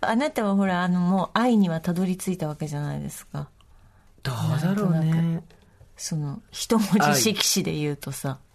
[0.00, 3.48] あなたはほらあのもう愛にはたどり着いたわけじゃないですか。
[4.24, 5.42] どうだろうね。
[5.96, 8.28] その一文字色紙で言うとさ。
[8.28, 8.51] いや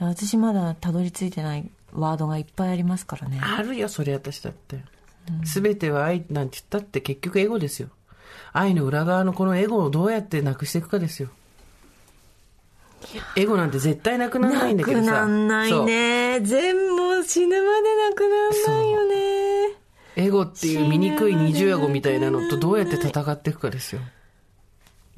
[0.00, 4.78] 私まだたどり着いてないワードがいっぱいありますからねあるよ、それ私だって。
[5.44, 7.88] すべては愛なんて言ったって結局エゴですよ。
[8.52, 11.28] 愛の裏側のこのエゴをどうやってなくしていくかですよ。
[13.36, 15.04] エゴなんて絶対なくならないんだけどさ。
[15.04, 19.76] なくなんないね全部死ぬまでなくなんないよね。
[20.16, 24.00] エゴっていう醜い二重エゴみたいなのとどうやって戦っていくかですよ。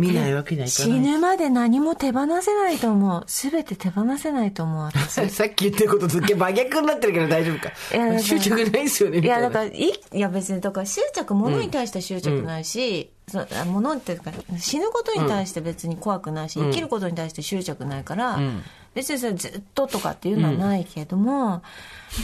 [0.01, 1.01] 見ないわけにはいか死ない。
[1.01, 7.69] ぬまで何も手放せないと思う全て手放せないと思う私 さっき言ってることすっげえ真逆になってるけど大丈夫か？
[7.95, 8.19] いや。
[8.19, 9.41] 執着ないですよね、みいや。
[9.41, 18.39] だから、いいや別に、だから執着、物に対して執着ないし、そあ物っていうか、死ぬことに対して別に怖くないし、生きることに対して執着ないから、
[18.95, 21.63] 別にそれずっととかっていうのはないけれども、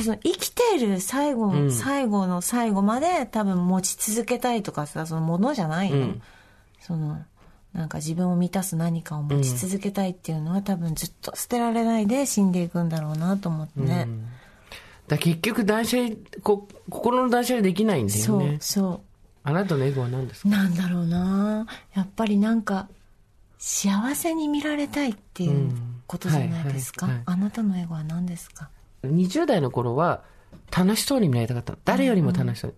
[0.03, 6.15] その生きている最後、最後の最後まで多分持ち続けたいとかさ、そのものじゃないの。
[6.81, 7.19] その、
[7.77, 14.09] なんか自分を満たす何かを持ち続けたいっていうのは、多分ずっと捨てられないで死んでいくんだろうなと思ってね。
[15.09, 18.57] だ結局断捨離こ、心の断捨離できないんだよそうね、。
[18.61, 19.01] そう。
[19.45, 20.49] あなたのエゴは何ですか？
[20.49, 22.89] なんだろうなやっぱりなんか
[23.59, 25.71] 幸せに見られたいっていう
[26.07, 28.71] ことじゃないですか、あなたのエゴは何ですか
[29.05, 30.23] ?20 代の頃は、
[30.71, 31.79] 楽しそうに見られたかったの。
[31.85, 32.77] 誰よりも楽しそうに。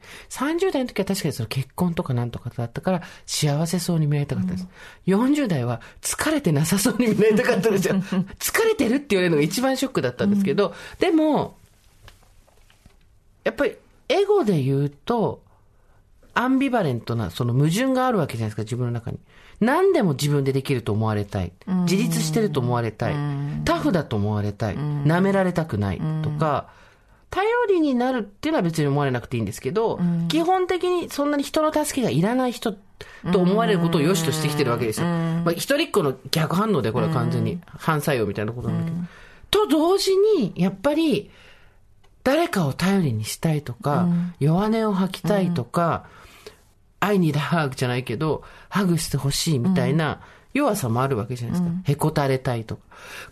[0.59, 4.69] 30代の時は確かにその結婚とかなんとかだったから、幸せそうに見られたかったです。
[5.07, 7.95] 40代は疲れてなさそうに見られたかったんですよ。
[8.39, 11.57] 疲れてるって言われるのが一番ショックだったんですけど、でも、
[13.45, 13.77] やっぱり、
[14.09, 15.43] エゴで言うと、
[16.35, 19.19] アンビバレントな、その矛盾があるわけじゃないですか、自分の中に。
[19.61, 21.53] 何でも自分でできると思われたい。
[21.67, 23.15] 自立してると思われたい。
[23.65, 24.77] タフだと思われたい。
[24.77, 26.01] 舐められたくない。
[26.23, 26.69] とか、
[27.31, 32.73] 頼りになるっていうのは別に思われなくていいんですけど、基本的にそんなに人の助けがいらない人
[33.33, 35.07] と思われることを良しとしてきてるわけですよ。
[35.07, 38.97] まあ、一人っ子の逆反応でこれは完全に反作用みたいなことなんだけど。
[39.51, 41.31] と同時に、やっぱり、
[42.25, 44.07] 誰かを頼りにしたいとか、
[44.39, 46.05] 弱音を吐きたいとか、
[47.01, 50.21] I need a hug じゃないけど、ハグしてほしいみたいな
[50.53, 51.77] 弱さもあるわけじゃないですか。
[51.85, 52.83] へこたれたいとか。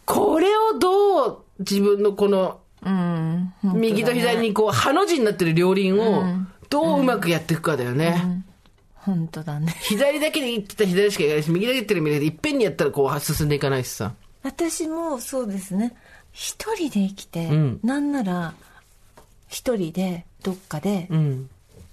[0.06, 3.52] これをどう自分のこの、うん。
[3.74, 6.24] 右と左にこう、ハの字になってる両輪を、
[6.70, 8.44] どううまくやっていくかだよね。
[8.94, 9.74] 本当だね。
[9.82, 14.14] 左だけで言ってたら左しかいかないし、右だけで言ってる右だけでいっぺんにやったらこう進んでいかないしさ。
[14.42, 15.94] 私もそうですね。
[16.32, 18.54] 一人で生きて、んなんなら、
[19.48, 21.50] 一人でどっかでうん。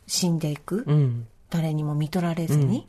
[0.08, 0.84] 死んでいく。
[0.86, 1.28] うん。
[1.50, 2.88] 誰にも見取られずに、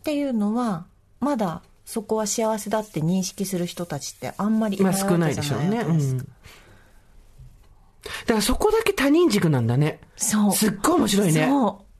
[0.00, 0.86] っていうのは
[1.18, 5.78] まだそこは幸せだって認識する人たちってあんまりいまあない少ないでしょうね。
[5.78, 6.28] わけじゃうん。
[8.26, 10.00] だからそこだけ他人軸なんだね。
[10.16, 11.46] そうすっごい面白いね。
[11.48, 11.90] そう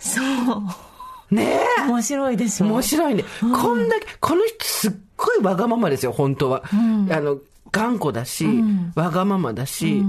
[0.00, 0.20] そ
[0.54, 1.88] うねえ。
[1.88, 3.24] 面白いでしょ面白いね。
[3.40, 6.64] こんだけ、この人すっごいわがままですよ、本当は。
[6.72, 7.38] あの、
[7.70, 8.46] 頑固だし、
[8.94, 10.02] わがままだし、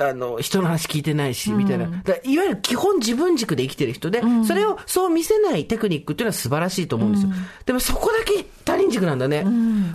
[0.00, 1.86] あの、人の話聞いてないし、みたいな。
[2.04, 7.30] だいわゆる基本自分軸で生きてる人で、それをそう見せないテクニックっていうのは素晴らしいと思うんですよ。
[7.66, 9.44] でもそこだけ他人軸なんだね。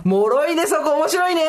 [0.04, 1.42] もろいね、そこ面白いね。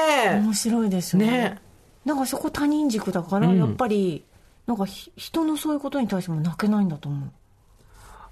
[0.44, 1.60] 面白いでしょね
[2.08, 4.24] なんかそこ他人軸だから、やっぱり
[4.66, 7.30] なんかひ人のそういうことに対しても泣けないんだと思う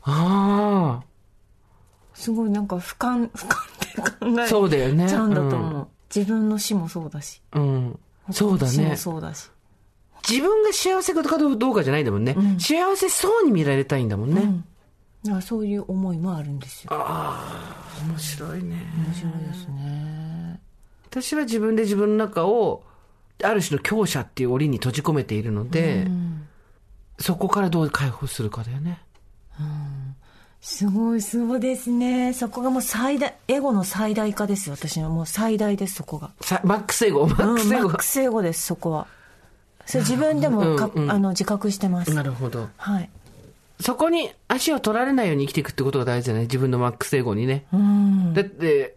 [0.03, 1.03] あ
[2.13, 7.59] すごいなんか俯瞰 俯瞰で考えそうだよねちゃうんだと思う、自分の死もそうだしあ。
[7.59, 7.99] うん。
[8.32, 8.95] そうだ死もね。
[8.95, 9.49] そうだし
[10.28, 12.36] 自分が幸せかどうかじゃないんだもんね。
[12.57, 14.63] 幸せそうに見られたいんだもんね。
[15.23, 16.91] だからそういう思いもあるんですよ
[18.07, 18.86] 面白いね。
[19.05, 20.59] 面白いですね
[21.09, 22.84] 私は自分で自分の中を、
[23.44, 26.08] ある種の強者っていう檻に閉じ込めているので、
[27.20, 29.00] そこからどう解放するかだよね。
[30.62, 32.34] すごいそうですね。
[32.34, 35.10] そこがもう最大エゴの最大化ですよ私は。
[35.10, 36.32] もう最大ですそこが。
[36.42, 37.88] さマックスエゴ、マッうんクスエゴ。
[37.90, 37.98] マッ。
[37.98, 39.08] クスエゴですそこは。
[39.86, 41.12] それ自分でもか、うんうん。
[41.12, 42.14] あの自覚してます。
[42.16, 42.68] なるほど。
[42.78, 43.10] はい。
[43.80, 47.66] そこに足を取られないように生きていくってことが大事じゃない自分のマックスエゴにね。
[47.72, 48.34] うん。
[48.34, 48.95] だって、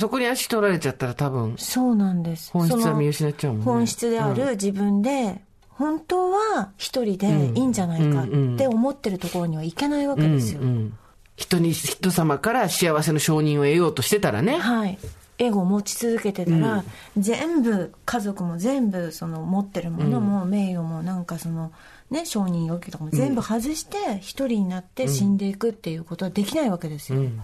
[0.00, 2.50] そこに足取られちゃったら多分、そうなんです。
[2.52, 3.64] 本質は見失っちゃうもんね。
[3.66, 8.26] 本質である自分で本当は一人でいいんじゃないかっ
[8.56, 10.96] て思ってるところにはいけないわけですよ、うん。
[11.36, 14.56] 人に、人様から幸せの承認を得ようとしてたらね。
[14.58, 14.98] はい。
[15.38, 16.82] エゴを持ち続けてたら、
[17.18, 21.72] 全部家族も全部その持ってるものも、名誉もなんかその
[22.10, 27.42] ね承認欲求とかも全部外して一人になって死んでいくっていうことはできないわけですよ、そうなん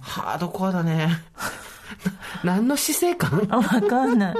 [0.00, 1.08] ハードコアだね。
[2.42, 3.46] な何の死生観？
[3.48, 4.36] あ、わかんない。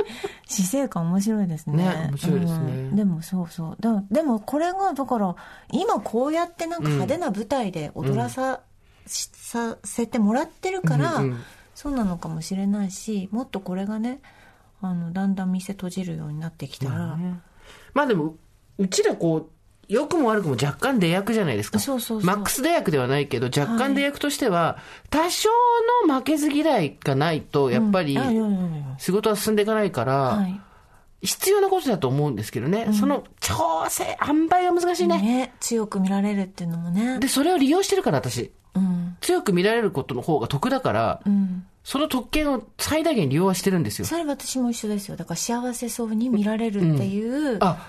[0.46, 1.76] 死生観面白いですね。
[1.76, 3.76] ね面白いですねうんでもそうそう。
[3.80, 5.34] だでもこれが、だから、
[5.72, 8.60] 今こうやってなんか派手な舞台で踊らさ、
[9.06, 11.40] しさせてもらってるから、うんうん
[11.76, 14.20] そうなのかもしれないし、もっとこれがね、
[14.80, 17.18] あの、だんだん店閉じるようになってきたら、
[17.92, 18.34] まあでも、
[18.78, 19.50] うちらこう、
[19.88, 21.78] 良くも悪くも若干出役じゃないですか。
[21.78, 24.78] そうそうそうマックス出役ではないけど、若干出役としては、
[25.10, 25.48] 多少
[26.08, 28.18] の負けず嫌いがないと、やっぱり
[28.98, 30.60] 仕事は進んでいかないから、はい。
[31.22, 32.88] 必要なことだと思うんですけどね。
[32.92, 35.20] その調整、塩梅が難しいね。
[35.20, 37.18] ね、強く見られるっていうのもね。
[37.18, 38.52] で、それを利用してるから、私。
[38.74, 39.16] うん。
[39.20, 41.66] 強く見られることの方が得だから、うん。
[41.86, 44.06] その特権を最大限利用はしてるんですよ。
[44.06, 45.16] それ私も一緒ですよ。
[45.16, 47.86] だから幸せそうに見られるっていうあ、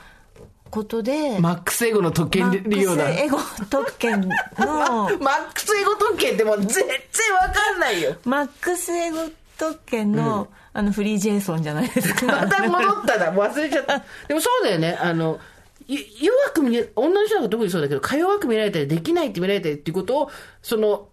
[0.70, 3.06] ことで、マックスエゴの特権利用だ。
[3.06, 3.38] マックスエゴ
[3.70, 4.28] 特権の、
[5.20, 6.86] マックスエゴ特権ってもう全然
[7.34, 8.16] わかんないよ。
[8.26, 9.18] マックスエゴ
[9.58, 12.28] 特権の、あの、フリージェイソンじゃないですか。
[12.46, 13.32] また戻ったな。
[13.32, 14.04] もう忘れちゃった。
[14.28, 14.98] でもそうだよね。
[15.02, 15.40] あの、
[15.88, 21.10] い弱く見れ、女の人が特にそうだけど、か弱く見られたり、できないって見られたりっていうことを、その、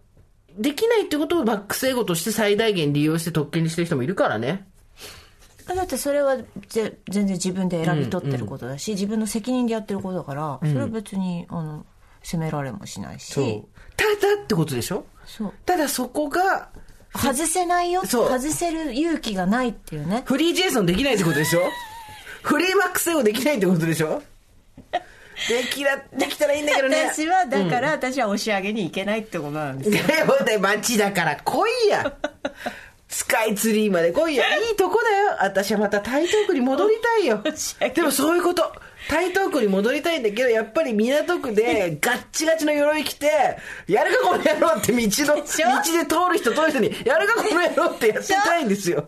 [0.59, 4.67] できないってことをマックスエゴとして最大限利用して特権にしてる人もいるからね。
[5.75, 6.37] だってそれは
[6.69, 11.87] ぜ全然自分で選び取ってることだし、自分の責任でやってることだから、それは別に、あの、
[12.23, 13.35] 責められもしないし。
[13.97, 15.07] ただってことでしょ？
[15.27, 15.53] そう。
[15.65, 16.69] ただそこが、
[17.17, 18.05] 外せないよ。
[18.05, 20.23] そう外せる勇気がないっていうね。
[20.27, 21.61] フリージェイソンできないってことでしょ？
[22.43, 24.21] フリーマックスエゴできないってことでしょ？
[25.49, 27.11] できら、できたらいいんだけどね。
[27.13, 29.97] 私は、だから、私は押し上げに行けないってことなんですよ。
[30.15, 32.13] いや、ほんで、街だから来いや。
[33.15, 34.57] スカイツリーまで来いや。
[34.57, 35.37] いいとこだよ。
[35.41, 37.41] 私はまた台東区に戻りたいよ。
[37.95, 38.73] でもそういうこと。
[39.09, 43.31] 台東区に戻りたいんだけど、やっぱり港区でガッチガチの鎧着て、
[43.87, 49.07] やるかこの野郎って道の、道で通る人通る人に、やるかこの野郎ってやってたいんですよ。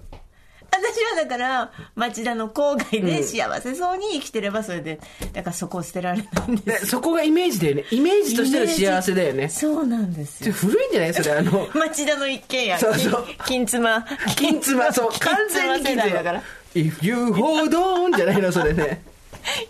[0.78, 5.00] 私はだから町田の郊外で幸せそうに生きてればそれで
[5.32, 7.84] だからそこを捨てられないんでねすそこがイメージだよね。
[7.90, 9.48] イメージとしての幸せだよね。
[9.48, 10.52] そうなんですよ。
[10.52, 12.78] 古いんじゃないそれ、あの、 町田の一軒家。
[12.78, 13.26] そうそう。
[13.46, 14.06] 金妻。
[14.36, 16.42] 金妻、そう、完全に金妻だから。
[16.74, 19.02] If you hold on じゃないの、それね。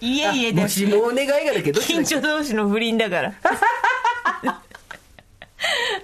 [0.01, 0.69] 家々でも。
[0.69, 3.35] しもお願いがだけど、どっちだっけ近所同士の不倫だから。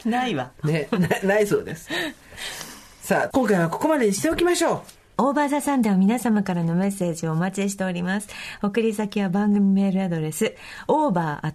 [0.04, 0.50] ないわ。
[0.64, 1.88] ね、なないそうです。
[3.12, 4.80] さあ、今回はここまでにしておきましょう。
[5.18, 8.28] オーバーザさんでは皆様からのメッセージをお待ちしております。
[8.62, 10.54] 送り先は番組メールアドレス、
[10.88, 11.50] over.tbs.co.jp、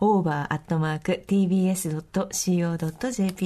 [0.00, 0.42] over.tbs.co.jp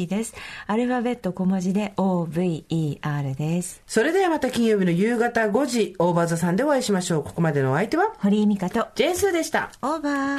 [0.09, 0.35] です。
[0.67, 3.81] アルファベット小文字で OVER です。
[3.87, 7.23] それではまた金曜日の夕方5時、オーバーザさんでお会いしましょう。
[7.23, 9.71] ここまでのお相手は、堀井美香と、ジェンスーでした。
[9.81, 10.39] オーバー。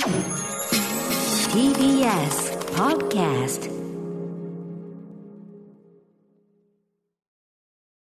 [1.55, 3.84] TBS Podcast